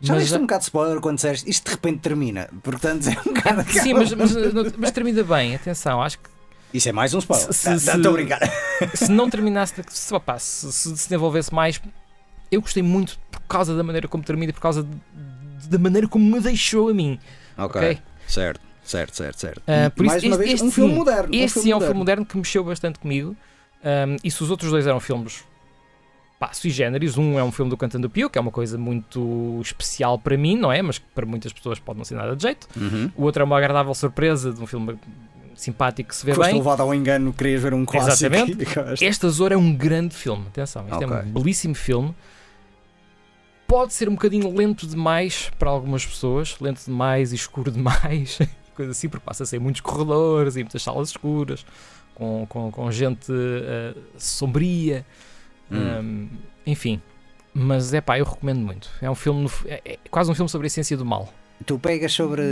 [0.00, 2.48] Já mas diste um bocado de spoiler quando disseste isto de repente termina.
[2.62, 3.70] Portanto, é um bocado.
[3.70, 4.32] Sim, mas, mas,
[4.78, 6.30] mas termina bem, atenção, acho que
[6.72, 7.52] Isso é mais um spoiler.
[7.52, 8.40] Se- Ah, se- não, Estou a brincar.
[8.94, 11.80] se não terminasse, se, opá, se, se desenvolvesse mais,
[12.50, 16.06] eu gostei muito por causa da maneira como termina e por causa de- da maneira
[16.08, 17.18] como me deixou a mim.
[17.58, 17.80] Ok.
[17.80, 17.98] Ok?
[18.26, 19.62] Certo, certo, certo, certo.
[19.66, 21.34] E por isso, mais uma este- vez, este um filme moderno.
[21.34, 23.36] Este um sim é um filme moderno que mexeu bastante comigo.
[23.82, 25.42] Um, e se os outros dois eram filmes
[26.38, 29.58] pá, sui generis, um é um filme do Cantando Pio, que é uma coisa muito
[29.62, 30.80] especial para mim, não é?
[30.80, 32.66] Mas que para muitas pessoas pode não ser nada de jeito.
[32.76, 33.10] Uhum.
[33.14, 34.98] O outro é uma agradável surpresa de um filme
[35.60, 36.58] simpático que se vê Foste bem.
[36.58, 38.32] levado ao engano, querias ver um clássico.
[38.34, 38.66] Exatamente.
[39.04, 41.16] Este Azor é um grande filme, atenção, este é Ok.
[41.18, 42.14] um belíssimo filme.
[43.66, 48.38] Pode ser um bocadinho lento demais para algumas pessoas, lento demais e escuro demais,
[48.74, 51.64] coisa assim, porque passa a ser muitos corredores e muitas salas escuras,
[52.14, 55.06] com, com, com gente eh, sombria,
[55.72, 55.78] Hum.
[56.00, 56.28] hum,
[56.66, 57.00] enfim.
[57.54, 58.90] Mas é pá, eu recomendo muito.
[59.00, 61.32] É um filme, é, é quase um filme sobre a essência do mal.
[61.66, 62.42] Tu pegas sobre.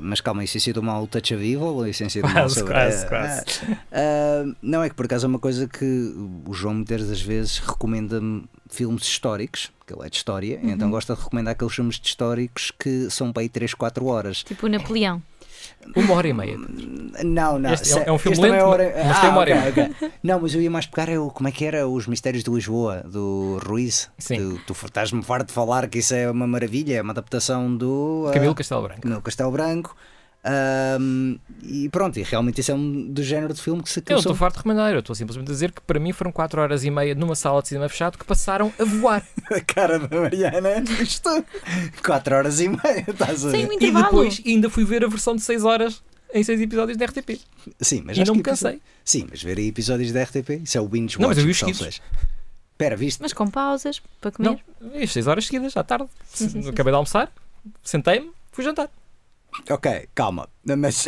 [0.00, 2.34] Mas calma, a essência do mal, o touch of evil ou a essência do mal
[2.44, 2.72] Quase, sobre.
[2.72, 3.44] quase, Ah, quase.
[3.92, 6.14] ah, não é que por acaso é uma coisa que
[6.46, 10.70] o João muitas das vezes recomenda-me filmes históricos, que ele é de história, Uhum.
[10.70, 14.42] então gosta de recomendar aqueles filmes de históricos que são para aí 3, 4 horas.
[14.42, 15.22] Tipo o Napoleão.
[15.96, 16.56] Uma hora e meia.
[17.24, 17.72] Não, não.
[17.72, 20.10] Este é é um filme também lento, hora- mas tem uma hora e ok, ok.
[20.22, 22.50] Não, mas eu ia mais pegar é o, como é que era Os Mistérios de
[22.50, 24.08] Lisboa, do Ruiz.
[24.18, 24.36] Sim.
[24.66, 28.26] Tu, tu estás-me farto de falar que isso é uma maravilha, é uma adaptação do.
[28.28, 29.08] ah, Camilo Castelo Branco.
[29.08, 29.96] no Castelo Branco.
[30.44, 34.02] Ahm, e pronto, e realmente isso é um do género de filme que se Eu
[34.02, 34.32] não começou.
[34.32, 36.82] estou farto de recomendar, eu estou simplesmente a dizer que para mim foram 4 horas
[36.84, 39.24] e meia numa sala de cinema fechado que passaram a voar.
[39.52, 41.44] A cara da Mariana é isto.
[42.04, 43.68] 4 horas e meia, estás a Sem ver?
[43.68, 44.04] um E intervalo.
[44.06, 46.02] depois ainda fui ver a versão de 6 horas
[46.34, 47.38] em 6 episódios da RTP.
[47.80, 48.80] Sim, mas e não me cansei.
[49.04, 51.50] Sim, mas ver aí episódios da RTP, isso é o binge Não, mas eu vi
[51.52, 52.00] os seguidos.
[52.72, 53.20] Espera, viste?
[53.22, 54.48] Mas com pausas para comer.
[54.80, 56.06] Não, e as 6 horas seguidas, à tarde.
[56.26, 57.30] Sim, sim, sim, Acabei de almoçar,
[57.84, 58.88] sentei-me, fui jantar.
[59.70, 60.48] Ok, calma.
[60.64, 61.06] Mas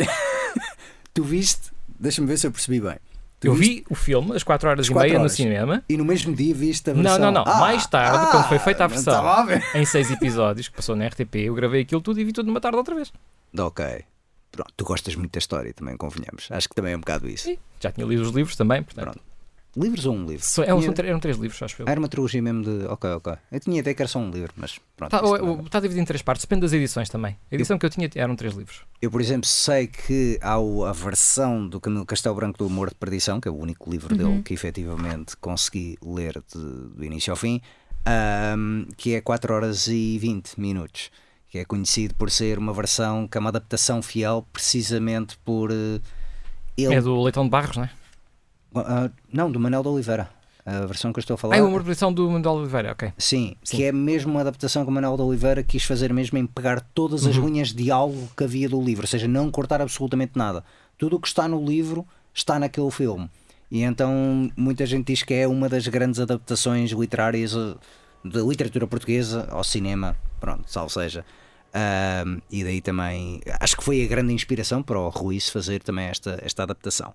[1.13, 2.97] tu viste, deixa-me ver se eu percebi bem.
[3.39, 5.33] Tu Eu viste- vi o filme às 4 horas Às e quatro meia no horas.
[5.33, 7.31] cinema, E no mesmo dia viste a Não, versão.
[7.31, 7.59] não, não.
[7.59, 9.27] Mais tarde, quando foi feita a não versão.
[9.27, 9.45] a
[9.77, 12.61] em 6 episódios, que passou na RTP, eu gravei aquilo tudo e vi tudo numa
[12.61, 13.11] tarde outra vez.
[13.57, 14.03] Ok.
[14.51, 16.47] Pronto, tu gostas muito da história, também convenhamos.
[16.49, 17.43] Acho que também é um bocado isso.
[17.43, 17.57] Sim.
[17.81, 19.03] Já tinha lido os livros também, portanto.
[19.03, 19.21] Pronto.
[19.77, 20.45] Livros ou um livro?
[20.45, 21.87] Só- é um- Tinha- eram três livros, acho eu.
[21.87, 22.85] Era uma trilogia mesmo de.
[22.87, 23.33] Ok, ok.
[23.51, 25.13] Eu tinha ideia que era só um livro, mas pronto.
[25.13, 27.35] Está também não- tá dividido em três partes, depende das edições também.
[27.51, 28.81] A edição que eu tinha eram três livros.
[29.01, 32.89] Eu, por exemplo, sei que há o- a versão do Camilo Castelo Branco do Humor
[32.89, 37.31] de Perdição, que é o único livro dele que efetivamente consegui ler de- do início
[37.31, 37.59] ao fim,
[38.05, 41.09] ahm, que é 4 horas e 20 minutos.
[41.49, 45.99] Que é conhecido por ser uma versão que é uma adaptação fiel, precisamente por eh,
[46.77, 46.95] ele.
[46.95, 47.89] É do Leitão de Barros, não é?
[48.75, 50.29] Ah, não, do Manuel de Oliveira.
[50.65, 51.55] A versão que eu estou a falar.
[51.55, 53.13] Ah, é uma edição do Manuel Oliveira, ok.
[53.19, 53.77] Sim, Sim.
[53.77, 56.81] que é mesmo uma adaptação que o Manuel de Oliveira quis fazer mesmo em pegar
[56.81, 57.45] todas as Uhum.
[57.45, 60.63] linhas de diálogo que havia do livro, ou seja, não cortar absolutamente nada.
[60.97, 62.03] Tudo o que está no livro
[62.33, 63.29] está naquele filme.
[63.69, 67.75] E então muita gente diz que é uma das grandes adaptações literárias eh,
[68.23, 71.23] da literatura portuguesa ao cinema, pronto, salvo seja.
[72.51, 76.39] E daí também acho que foi a grande inspiração para o Ruiz fazer também esta,
[76.41, 77.13] esta adaptação.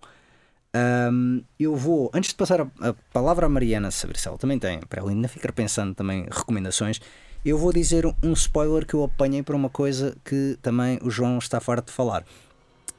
[0.72, 4.58] Ahm, eu vou, antes de passar a, a palavra à Mariana, saber se ela também
[4.58, 7.00] tem, para ela ainda ficar pensando também recomendações,
[7.44, 11.38] eu vou dizer um spoiler que eu apanhei para uma coisa que também o João
[11.38, 12.24] está farto de falar.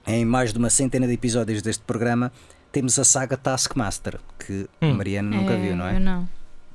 [0.06, 2.32] Em mais de uma centena de episódios deste programa,
[2.72, 4.94] temos a saga Taskmaster, que a Hum.
[4.96, 6.00] Mariana nunca viu, não Eu é?
[6.00, 6.28] não.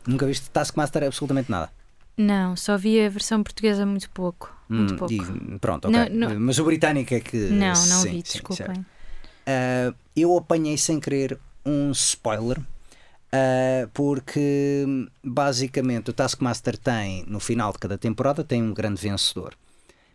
[0.06, 1.70] Nunca viste Taskmaster absolutamente nada.
[2.16, 4.54] Não, só vi a versão portuguesa muito pouco.
[4.68, 5.12] Muito Hum, pouco.
[5.12, 6.08] e- pronto, ok.
[6.08, 6.40] Não, não.
[6.40, 7.36] Mas o britânico é que.
[7.36, 8.80] Não, não sim, vi, sim, desculpem.
[8.80, 12.58] Uh, eu apanhei sem querer um spoiler.
[12.58, 14.86] uh, porque
[15.22, 19.54] basicamente o Taskmaster tem no final de cada temporada tem um grande vencedor,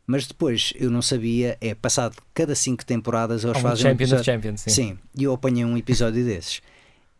[0.07, 1.57] mas depois eu não sabia.
[1.61, 4.69] É passado cada cinco temporadas eles um fazem um Champion of episódio- Champions, sim.
[4.69, 6.61] Sim, e eu apanhei um episódio desses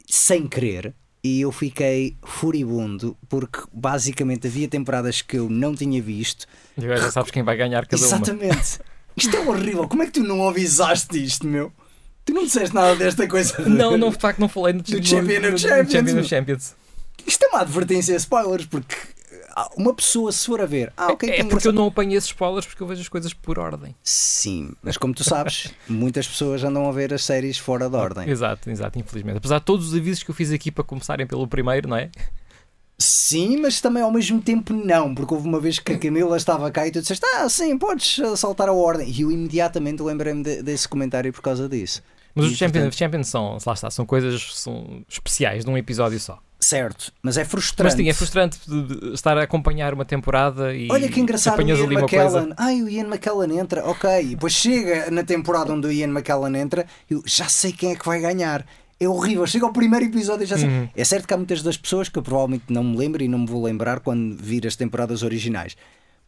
[0.10, 6.48] sem querer e eu fiquei furibundo porque basicamente havia temporadas que eu não tinha visto.
[6.78, 8.16] E agora já sabes quem vai ganhar cada uma.
[8.16, 8.80] Exatamente.
[9.16, 9.88] Isto é horrível.
[9.90, 11.72] Como é que tu não avisaste isto, meu?
[12.26, 13.62] Tu não disseste nada desta coisa.
[13.68, 16.76] Não, não, de facto não falei no, Do Champion of Champions, Champion of Champions.
[17.26, 18.96] Isto é uma advertência a spoilers porque
[19.76, 20.92] uma pessoa se for a ver.
[20.96, 23.34] Ah, ok, é que porque eu não apanhei esses spoilers porque eu vejo as coisas
[23.34, 23.96] por ordem.
[24.04, 28.30] Sim, mas como tu sabes, muitas pessoas andam a ver as séries fora de ordem.
[28.30, 29.38] Exato, exato, infelizmente.
[29.38, 32.10] Apesar de todos os avisos que eu fiz aqui para começarem pelo primeiro, não é?
[33.02, 36.70] Sim, mas também ao mesmo tempo não, porque houve uma vez que a Camila estava
[36.72, 39.10] cá e tu disseste, ah, sim, podes ah, saltar a ordem.
[39.10, 42.02] E eu imediatamente lembrei-me de- desse comentário por causa disso.
[42.36, 45.78] Mas E, os Champions portanto- Champions são, lá está, são coisas são especiais de um
[45.78, 46.40] episódio só.
[46.64, 47.84] Certo, mas é frustrante.
[47.84, 48.60] Mas sim, é frustrante
[49.14, 52.02] estar a acompanhar uma temporada e Olha que engraçado, o Ian.
[52.02, 52.54] McKellen.
[52.56, 54.08] Ai, o Ian McKellen entra, ok.
[54.22, 57.96] E depois chega na temporada onde o Ian McKellen entra, eu já sei quem é
[57.96, 58.64] que vai ganhar.
[59.02, 59.46] É horrível.
[59.48, 60.70] Chega ao primeiro episódio e já sei.
[60.70, 60.90] Uhum.
[60.96, 63.40] É certo que há muitas das pessoas que eu provavelmente não me lembro e não
[63.40, 65.76] me vou lembrar quando vir as temporadas originais.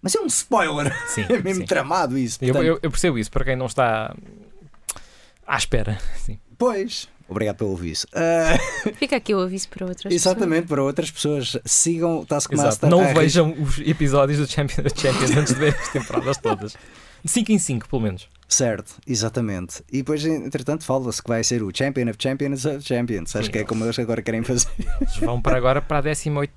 [0.01, 0.91] Mas é um spoiler.
[1.07, 1.67] Sim, é mesmo sim.
[1.67, 2.39] tramado isso.
[2.41, 4.15] Eu, portanto, eu- eu percebo isso, para quem não está
[5.45, 5.99] à espera.
[6.25, 6.39] Sim.
[6.57, 7.07] Pois.
[7.29, 8.05] Obrigado pelo aviso.
[8.13, 8.57] Ah,
[8.97, 11.57] Fica aqui o aviso para outras exatamente, para outras pessoas.
[11.65, 12.89] Sigam o Taskmaster.
[12.89, 16.75] Não vejam os episódios do Champions, of Champions antes de ver as temporadas todas.
[17.23, 18.27] De 5 em 5, pelo menos.
[18.47, 19.83] Certo, exatamente.
[19.91, 23.35] E depois, entretanto, fala-se que vai ser o Champion of Champions of Champions.
[23.35, 23.51] Acho Sim.
[23.51, 24.69] que é como eles agora querem fazer.
[25.01, 26.51] Eles vão para agora para a 18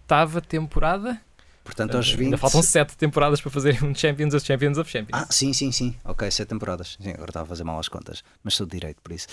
[0.46, 1.20] temporada.
[1.64, 2.24] Portanto, aos 20.
[2.26, 5.20] Ainda faltam 7 temporadas para fazerem um Champions of Champions of Champions.
[5.20, 5.96] Ah, sim, sim, sim.
[6.04, 6.96] Ok, sete temporadas.
[7.00, 9.26] Sim, agora estava a fazer mal as contas, mas sou de direito por isso.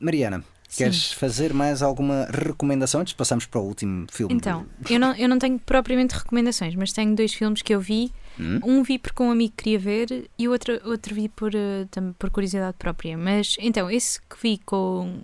[0.00, 0.42] Mariana,
[0.76, 4.34] queres fazer mais alguma recomendação antes de passarmos para o último filme?
[4.34, 8.10] Então, eu não, eu não tenho propriamente recomendações, mas tenho dois filmes que eu vi.
[8.38, 8.60] Hum?
[8.64, 11.86] Um vi porque um amigo queria ver e o outro, outro vi por, eh,
[12.18, 13.16] por curiosidade própria.
[13.16, 15.20] Mas então, esse que vi com,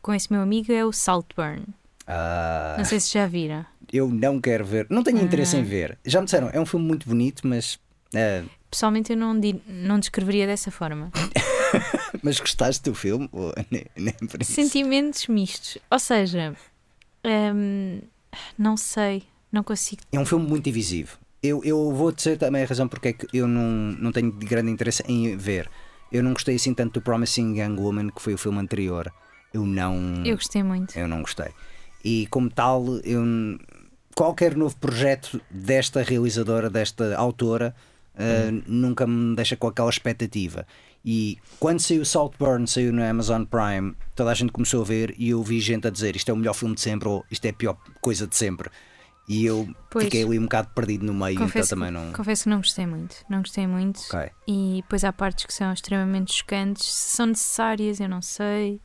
[0.00, 1.62] com esse meu amigo é o Saltburn.
[2.06, 3.66] Ah, Não sei se já viram.
[3.92, 5.64] eu não quero ver, não tenho interesse em Ah.
[5.64, 5.98] ver.
[6.04, 7.78] Já me disseram, é um filme muito bonito, mas.
[8.14, 9.32] ah, Pessoalmente eu não,
[9.66, 11.10] não descreveria dessa forma.
[12.22, 13.28] mas gostaste do filme?
[13.32, 14.14] Ou nem, nem?
[14.42, 15.78] Sentimentos mistos.
[15.90, 16.54] Ou seja,
[17.54, 18.00] hum,
[18.58, 20.02] não sei, não consigo.
[20.12, 21.18] É um filme muito divisivo.
[21.46, 23.62] Eu, eu vou dizer também a razão porque é que eu não,
[23.98, 25.70] não tenho grande interesse em ver.
[26.10, 29.12] Eu não gostei assim tanto do Promising Young Woman, que foi o filme anterior.
[29.52, 30.22] Eu não.
[30.24, 30.96] Eu gostei muito.
[30.98, 31.48] Eu não gostei.
[32.04, 33.24] E como tal, eu,
[34.14, 37.74] qualquer novo projeto desta realizadora, desta autora,
[38.14, 40.66] uh, nunca me deixa com aquela expectativa.
[41.04, 45.30] E quando saiu Saltburn, saiu no Amazon Prime, toda a gente começou a ver e
[45.30, 47.50] eu vi gente a dizer isto é o melhor filme de sempre ou isto é
[47.50, 48.70] a pior coisa de sempre.
[49.28, 50.04] E eu Pois.
[50.04, 52.12] fiquei ali um bocado perdido no meio, então Confesso, também não.
[52.12, 53.16] confesso que não gostei muito.
[53.28, 54.00] Não gostei muito.
[54.12, 54.30] Ok.
[54.46, 56.86] E depois há partes que são extremamente chocantes.
[56.86, 58.80] Se são necessárias, eu não sei.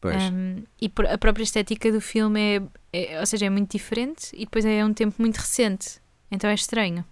[0.00, 0.16] Pois.
[0.32, 2.40] Um, e a própria estética do filme
[2.92, 6.00] é, é- ou seja, é muito diferente e depois é um tempo muito recente.
[6.30, 7.04] Então é estranho,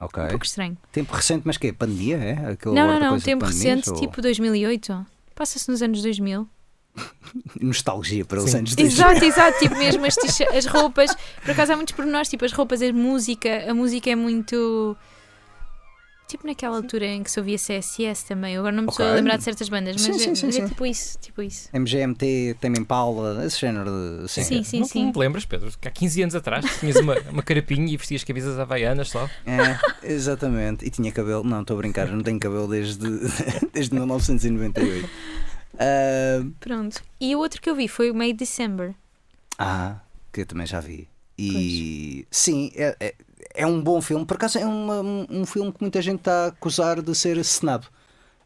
[0.00, 0.76] um pouco estranho.
[0.90, 1.72] Tempo recente, mas quê?
[1.72, 2.16] Pandemia?
[2.16, 2.50] É?
[2.52, 5.06] Aquela não, não, não, tempo recente, ou tipo 2008.
[5.34, 6.48] Passa-se nos anos 2000.
[7.60, 8.58] Nostalgia para os Sim.
[8.58, 8.86] anos 2000.
[8.86, 9.58] Exato, exato.
[9.58, 10.16] Tipo mesmo as,
[10.54, 11.14] as roupas.
[11.42, 13.70] Por acaso há muitos pormenores, tipo as roupas, a música.
[13.70, 14.96] A música é muito.
[16.28, 18.56] Tipo naquela altura em que se ouvia CSS também.
[18.56, 19.16] Agora não me estou a Ok.
[19.20, 20.68] lembrar de certas bandas, mas Sim, sim, é, sim, mas é sim.
[20.68, 21.18] tipo isso.
[21.18, 21.68] Tipo isso.
[21.74, 23.90] MGMT, tem Impala, esse género
[24.22, 24.28] de.
[24.30, 24.42] Sim.
[24.42, 25.04] Sim, sim, não, sim.
[25.04, 25.70] não te lembras, Pedro?
[25.78, 29.28] Que há 15 anos atrás tinhas uma, uma carapinha e vestias camisas havaianas só.
[29.44, 29.78] É,
[30.10, 30.86] exatamente.
[30.86, 31.44] E tinha cabelo.
[31.44, 33.06] Não, estou a brincar, não tenho cabelo desde,
[33.74, 35.08] desde 1998.
[35.78, 37.02] Ah, Pronto.
[37.20, 38.94] E o outro que eu vi foi o May December.
[39.58, 39.96] ah,
[40.32, 41.08] que eu também já vi.
[41.38, 43.14] E sim, é, é,
[43.54, 44.24] é um bom filme.
[44.24, 47.36] Por acaso é uma- um, um filme que muita gente está a acusar de ser
[47.38, 47.84] snub.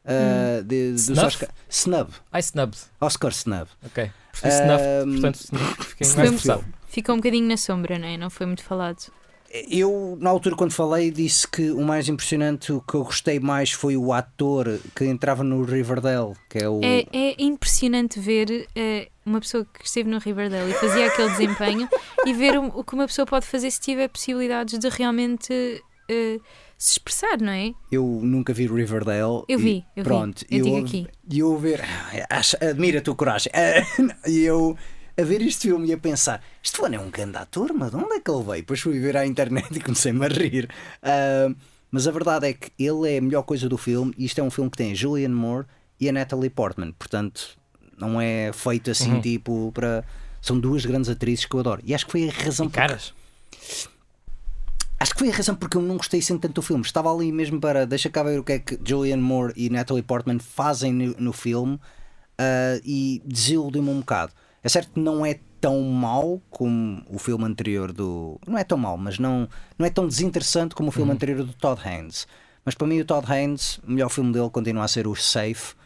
[0.04, 1.26] Ah, de, dos Snuff?
[1.26, 2.08] Oscar, snub.
[2.32, 2.78] Ai, snubbed.
[3.00, 3.68] Oscar snub.
[3.84, 4.10] Ok.
[4.32, 6.64] Percebi snuffed, Ahm, portanto, snuff, fiquei mais um-.
[6.88, 8.16] Ficou um bocadinho na sombra, né?
[8.16, 9.10] não foi muito falado.
[9.70, 13.72] Eu, na altura, quando falei, disse que o mais impressionante, o que eu gostei mais
[13.72, 16.80] foi o ator que entrava no Riverdale, que é o.
[16.82, 21.88] É, é impressionante ver eh, uma pessoa que esteve no Riverdale e fazia aquele desempenho
[22.24, 26.38] e ver o, o que uma pessoa pode fazer se tiver possibilidades de realmente eh,
[26.78, 27.72] se expressar, não é?
[27.90, 29.42] Eu nunca vi Riverdale.
[29.48, 30.08] Eu vi, eu vi.
[30.08, 31.06] pronto, Eu eu, digo aqui.
[31.30, 31.82] E eu ver.
[32.60, 33.52] Admiro a tua coragem.
[34.26, 34.76] E eu
[35.18, 37.96] a ver este filme e a pensar: este fone é um grande ator, mas de
[37.96, 38.56] onde é que ele veio?
[38.62, 40.68] Depois fui ver à internet e comecei-me a rir.
[41.02, 41.52] Ah,
[41.90, 44.42] mas a verdade é que ele é a melhor coisa do filme e isto é
[44.42, 45.66] um filme que tem a Julianne Moore
[46.00, 46.92] e a Natalie Portman.
[46.98, 47.56] Portanto,
[47.96, 49.20] não é feito assim Uhum.
[49.20, 50.04] tipo para.
[50.42, 51.80] São duas grandes atrizes que eu adoro.
[51.84, 53.14] E acho que foi a razão E porque- caras.
[54.98, 56.82] Acho que foi a razão porque eu não gostei assim tanto do filme.
[56.82, 60.02] Estava ali mesmo para deixa cá ver o que é que Julianne Moore e Natalie
[60.02, 61.78] Portman fazem no, no filme
[62.38, 64.32] ah, e desiludiu-me um bocado.
[64.66, 68.36] É certo que não é tão mau como o filme anterior do.
[68.44, 69.48] Não é tão mau, mas não,
[69.78, 72.26] não é tão desinteressante como o filme anterior do Todd Haynes.
[72.64, 75.76] Mas para mim, o Todd Haynes, o melhor filme dele continua a ser o Safe.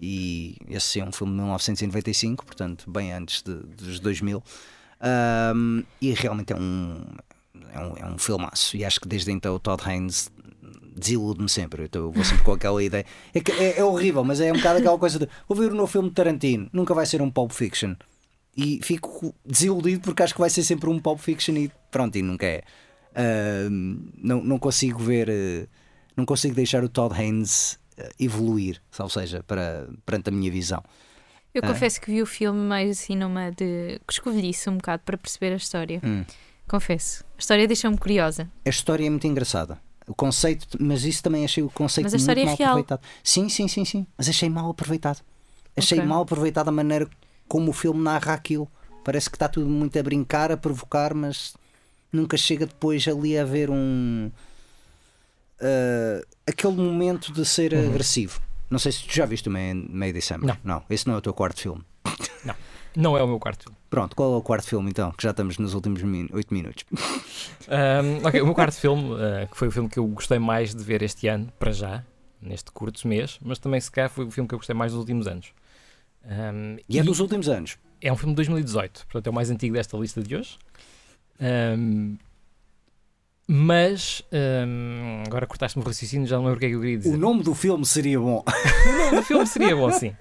[0.00, 4.42] E esse sim é um filme de 1995, portanto, bem antes de- dos 2000.
[5.02, 7.04] Ahm, e realmente é um,
[7.74, 8.74] é um, é um filmaço.
[8.74, 10.30] E acho que desde então o Todd Haynes
[10.96, 11.84] desilude-me sempre.
[11.84, 13.04] Então eu vou sempre com aquela ideia.
[13.34, 15.74] É, que é, é horrível, mas é um bocado aquela coisa de vou ver o
[15.74, 17.94] novo filme de Tarantino, nunca vai ser um Pulp Fiction.
[18.62, 22.22] E fico desiludido porque acho que vai ser sempre um Pulp Fiction e pronto, e
[22.22, 22.62] nunca é.
[23.14, 25.66] Ahm, não, não consigo ver, eh,
[26.16, 30.82] não consigo deixar o Todd Haynes eh, evoluir, ou seja, para, perante a minha visão.
[31.54, 31.68] Eu Ah.
[31.68, 34.00] confesso que vi o filme mais assim numa de.
[34.06, 36.00] que escovilhice um bocado para perceber a história.
[36.04, 36.24] Hum.
[36.68, 37.24] Confesso.
[37.36, 38.48] A história deixou-me curiosa.
[38.64, 39.80] A história é muito engraçada.
[40.06, 42.70] O conceito, mas isso também achei o conceito Mas a muito história é mal real.
[42.70, 43.00] aproveitado.
[43.24, 44.06] Sim, sim, sim, sim.
[44.16, 45.20] Mas achei mal aproveitado.
[45.76, 46.08] Achei Ok.
[46.08, 47.08] mal aproveitado a maneira
[47.50, 48.70] como o filme narra aquilo.
[49.02, 51.54] Parece que está tudo muito a brincar, a provocar, mas
[52.12, 54.30] nunca chega depois ali a haver um.
[55.60, 58.40] ah, aquele momento de ser agressivo.
[58.70, 60.46] Não sei se tu já viste o May, May December.
[60.46, 60.76] Não.
[60.76, 61.84] Não, esse não é o teu quarto filme.
[62.94, 63.78] Não é o meu quarto filme.
[63.88, 65.12] Pronto, qual é o quarto filme então?
[65.12, 66.84] Que já estamos nos últimos 8 minutos.
[67.68, 70.74] Ahm, ok, o meu quarto filme, ah, que foi o filme que eu gostei mais
[70.74, 72.04] de ver este ano, para já,
[72.40, 75.00] neste curto mês, mas também se calhar foi o filme que eu gostei mais nos
[75.00, 75.52] últimos anos.
[76.24, 77.76] Ahm, E é dos últimos anos.
[78.00, 80.58] é um filme de 2018, portanto é o mais antigo desta lista de hoje.
[81.40, 82.16] Ahm,
[83.52, 86.96] mas ahm, agora cortaste-me o raciocínio, já não lembro o que é que eu queria
[86.96, 87.16] O dizer.
[87.16, 88.44] nome do filme seria bom.
[89.18, 90.14] O filme seria bom, sim.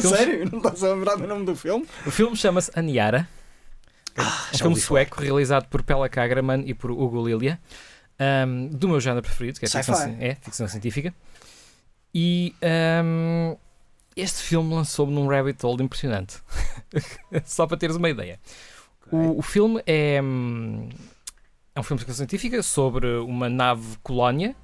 [0.00, 0.50] Sério?
[0.50, 1.86] Não estás a lembrar do nome do filme?
[2.06, 3.26] O filme chama-se Aniara.
[4.14, 5.00] É um filme ouvi falar.
[5.00, 7.58] sueco realizado por Pella Kagraman e por Hugo Lilia,
[8.18, 11.14] ahm, do meu género preferido, que é ficção, é ficção científica.
[12.14, 13.56] E ahm,
[14.16, 16.38] este filme lançou-me num rabbit hole impressionante.
[17.44, 18.38] Só para teres uma ideia.
[19.10, 20.88] O, o filme é, hum,
[21.74, 24.56] é um filme de ficção científica sobre uma nave colónia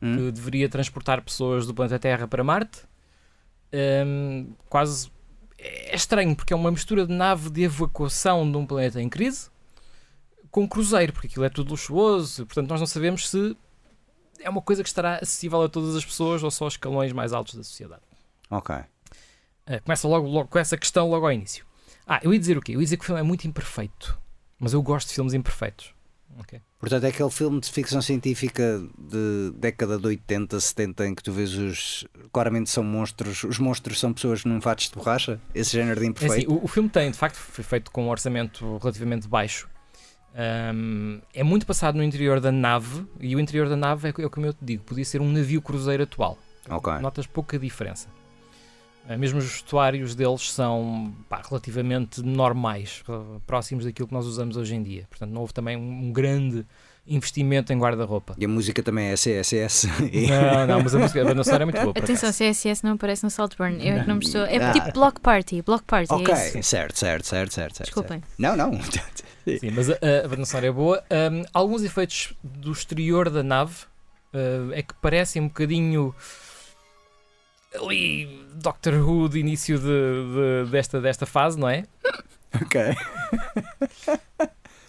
[0.00, 0.16] Hum?
[0.16, 2.82] que deveria transportar pessoas do planeta Terra para Marte.
[4.06, 5.10] Hum, quase
[5.58, 9.50] é estranho porque é uma mistura de nave de evacuação de um planeta em crise
[10.50, 13.54] com cruzeiro, porque aquilo é tudo luxuoso, portanto nós não sabemos se
[14.40, 17.32] é uma coisa que estará acessível a todas as pessoas ou só aos escalões mais
[17.34, 18.00] altos da sociedade.
[18.50, 18.74] Ok.
[18.76, 21.66] Uh, começa logo, logo com essa questão logo ao início.
[22.06, 22.72] Ah, eu ia dizer o quê?
[22.72, 24.18] Eu ia dizer que o filme é muito imperfeito,
[24.58, 25.94] mas eu gosto de filmes imperfeitos.
[26.38, 26.60] Ok.
[26.78, 31.32] Portanto, é aquele filme de ficção científica de década de 80, 70, em que tu
[31.32, 32.06] vês os.
[32.32, 33.42] Claramente são monstros.
[33.42, 35.40] Os monstros são pessoas num fatos de borracha.
[35.54, 36.50] Esse género de É imperfeito.
[36.50, 39.68] assim, o, o filme tem, de facto, foi feito com um orçamento relativamente baixo.
[40.74, 44.28] Um, é muito passado no interior da nave, e o interior da nave é, é
[44.28, 46.38] como eu te digo, podia ser um navio cruzeiro atual.
[46.70, 46.92] Ok.
[47.00, 48.08] Notas pouca diferença.
[49.08, 54.56] Uh, mesmo os vestuários deles são pá, relativamente normais, uh, próximos daquilo que nós usamos
[54.56, 55.06] hoje em dia.
[55.08, 56.66] Portanto, não houve também um, grande
[57.06, 58.34] investimento em guarda-roupa.
[58.36, 59.86] E a música também é CSS.
[60.28, 61.94] Não, não, mas a música a banda sonora é muito boa.
[61.96, 62.30] Atenção.
[62.30, 63.78] CSS não aparece no Saltburn.
[63.82, 64.42] Eu é que não me estou.
[64.44, 64.72] É Ah.
[64.72, 65.62] tipo Block Party.
[65.62, 66.12] Block Party.
[66.12, 66.62] ok, É isso.
[66.64, 67.80] certo, certo, certo, certo.
[67.84, 68.20] Desculpem.
[68.20, 68.34] certo.
[68.38, 68.78] Não, não.
[69.58, 71.02] Sim, mas a, a, a banda sonora é boa.
[71.10, 73.74] Um, alguns efeitos do exterior da nave
[74.34, 76.14] uh, é que parecem um bocadinho
[77.78, 81.84] ali Doctor Who de início de, de- desta, desta fase, não é?
[82.54, 82.80] ok.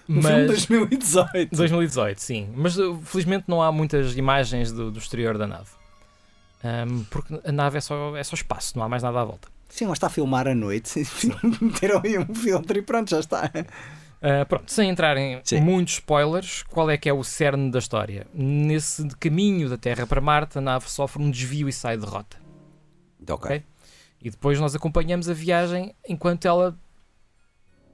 [0.09, 1.55] Um filme de 2018.
[1.55, 2.49] 2018, sim.
[2.55, 5.69] Mas uh, felizmente não há muitas imagens do, do exterior da nave.
[6.63, 9.47] Um, porque a nave é só, é só espaço, não há mais nada à volta.
[9.69, 11.03] Sim, mas está a filmar à noite.
[11.61, 13.51] Meteram aí um filtro e pronto, já está.
[13.53, 15.61] Uh, pronto, sem entrar em Sim.
[15.61, 18.25] muitos spoilers, qual é que é o cerne da história?
[18.33, 22.35] Nesse caminho da Terra para Marte, a nave sofre um desvio e sai de rota.
[23.30, 23.63] Ok.
[24.21, 26.77] E depois nós acompanhamos a viagem enquanto ela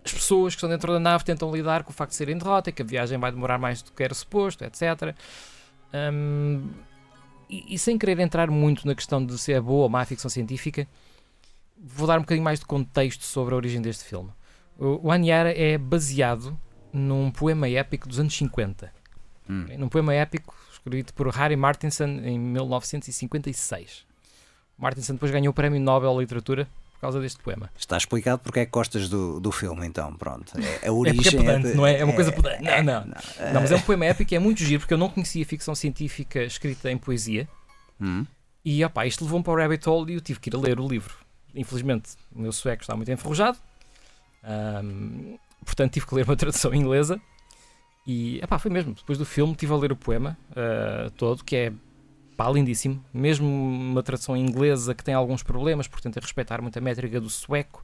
[0.03, 2.71] as pessoas que estão dentro da nave tentam lidar com o facto de serem derrota,
[2.71, 5.15] que a viagem vai demorar mais do que era suposto, etc.
[5.91, 6.69] Um,
[7.49, 10.29] e, e, sem querer entrar muito na questão de se é boa ou má ficção
[10.29, 10.87] científica,
[11.77, 14.29] vou dar um bocadinho mais de contexto sobre a origem deste filme.
[14.77, 16.57] O, o Aniara é baseado
[16.93, 18.91] num poema épico dos anos 50.
[19.49, 19.65] Hum.
[19.77, 24.05] Num poema épico escrito por Harry Martinson em 1956.
[24.77, 27.69] Martinson depois ganhou o Prémio Nobel de Literatura por causa deste poema.
[27.77, 30.53] Está explicado porque é que gostas do, do filme, então, pronto.
[30.57, 31.99] É, a origem é, é pedante, é de, não é?
[31.99, 32.63] É uma coisa pedante.
[32.63, 33.05] Não, não.
[33.05, 35.45] Não, não, mas é um poema épico e é muito giro porque eu não conhecia
[35.45, 37.47] ficção científica escrita em poesia.
[37.99, 38.25] Hum.
[38.63, 40.79] E opá, isto levou-me para o Rabbit Hole e eu tive que ir a ler
[40.79, 41.13] o livro.
[41.53, 43.57] Infelizmente, o meu sueco está muito enferrujado.
[45.63, 47.21] Portanto, tive que ler uma tradução inglesa.
[48.07, 48.93] E epá, foi mesmo.
[48.93, 51.73] Depois do filme, estive a ler o poema uh, todo, que é
[52.35, 53.03] pá, lindíssimo.
[53.13, 57.29] Mesmo uma tradução inglesa que tem alguns problemas, portanto, a respeitar muito a métrica do
[57.29, 57.83] sueco.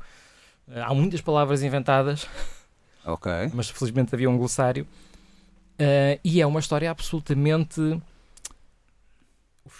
[0.67, 2.27] Uh, há muitas palavras inventadas.
[3.03, 3.31] Ok.
[3.55, 4.87] Mas felizmente havia um glossário.
[5.73, 7.81] Uh, e é uma história absolutamente.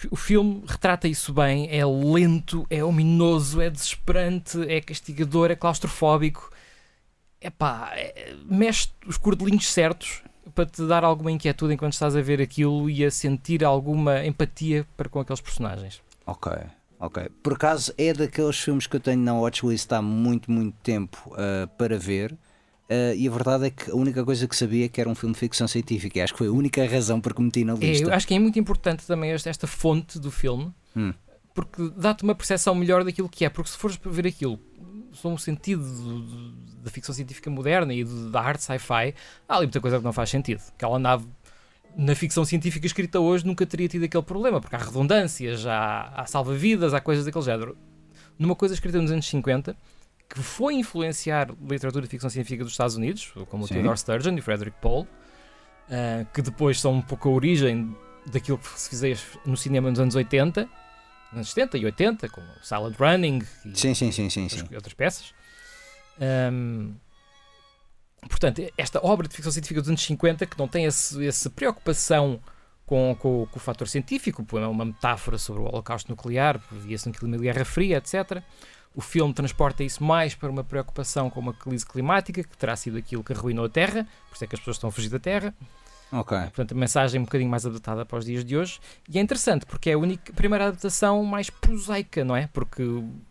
[0.10, 6.50] O filme retrata isso bem, é lento, é ominoso, é desesperante, é castigador, é claustrofóbico.
[7.40, 10.24] Epá, é, mexe os cordelinhos certos
[10.54, 14.86] para te dar alguma inquietude enquanto estás a ver aquilo e a sentir alguma empatia
[14.96, 16.02] para com aqueles personagens.
[16.26, 16.52] Ok,
[17.00, 17.30] ok.
[17.42, 21.68] Por acaso é daqueles filmes que eu tenho na watchlist há muito, muito tempo uh,
[21.78, 22.34] para ver.
[22.34, 25.16] Uh, e a verdade é que a única coisa que sabia é que era um
[25.16, 26.20] filme de ficção científica.
[26.20, 28.06] E acho que foi a única razão por que meti na lista.
[28.06, 31.14] É, eu acho que é muito importante também esta, esta fonte do filme, hum.
[31.54, 33.50] porque dá-te uma percepção melhor daquilo que é.
[33.50, 34.60] Porque se fores ver aquilo
[35.14, 35.84] sob um sentido
[36.84, 39.14] da ficção científica moderna e da arte sci-fi,
[39.48, 40.62] há ali muita coisa que não faz sentido.
[40.76, 41.26] Aquela nave
[41.96, 46.26] na ficção científica escrita hoje nunca teria tido aquele problema, porque há redundâncias, há, há
[46.26, 47.78] salva-vidas, há coisas daquele género.
[48.40, 49.76] Numa coisa escrita nos anos 50,
[50.30, 53.74] que foi influenciar literatura de ficção científica dos Estados Unidos, como Sim.
[53.74, 57.96] o Theodore Sturgeon e o Frederick Pohl, uh, que depois são um pouco a origem
[58.32, 60.68] daquilo que se fizesse no cinema nos anos 80,
[61.34, 65.34] anos 70 e 80, como Silent Running e sim, sim, sim, sim, outras, outras peças.
[66.20, 66.94] Um,
[68.30, 72.40] portanto, esta obra de ficção científica dos anos 50 que não tem essa preocupação
[72.86, 77.38] com, com, com, o fator científico, é uma metáfora sobre o holocausto nuclear, via-se clima
[77.38, 78.44] de Guerra Fria, etc.
[78.94, 82.98] O filme transporta isso mais para uma preocupação com uma crise climática, que terá sido
[82.98, 85.20] aquilo que arruinou a Terra, por isso é que as pessoas estão a fugir da
[85.20, 85.56] Terra.
[86.12, 86.38] Ok.
[86.38, 88.80] Portanto, a mensagem é um bocadinho mais adaptada para os dias de hoje.
[89.10, 92.48] E é interessante porque é a única, primeira adaptação mais prosaica, não é?
[92.52, 92.84] Porque,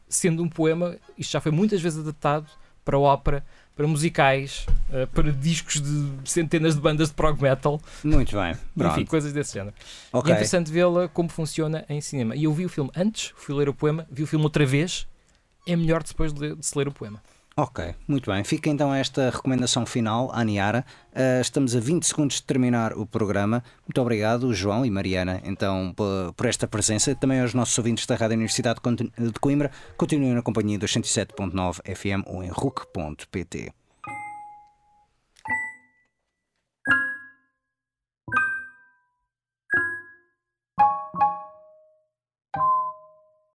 [0.09, 2.47] sendo um poema, isto já foi muitas vezes adaptado
[2.85, 3.45] para ópera,
[3.77, 7.81] para musicais, uh, para discos de centenas de bandas de prog metal.
[8.03, 8.55] Muito bem.
[8.77, 8.93] Pronto.
[8.93, 9.75] Enfim, coisas desse género.
[10.13, 10.31] Okay.
[10.31, 12.35] E é interessante vê-la como funciona em cinema.
[12.35, 15.07] E eu vi o filme antes, fui ler o poema, vi o filme outra vez.
[15.67, 17.23] É melhor depois de, de se ler o poema.
[17.57, 18.43] Ok, muito bem.
[18.45, 20.85] Fica então esta recomendação final à Niara.
[21.13, 23.63] Uh, estamos a 20 segundos de terminar o programa.
[23.87, 25.93] Muito obrigado, João e Mariana, então,
[26.37, 27.15] por esta presença.
[27.15, 28.81] Também aos nossos ouvintes da Rádio Universidade
[29.19, 29.71] de Coimbra.
[29.97, 33.80] Continuem na companhia dos 107.9 FM ou em RUC.pt.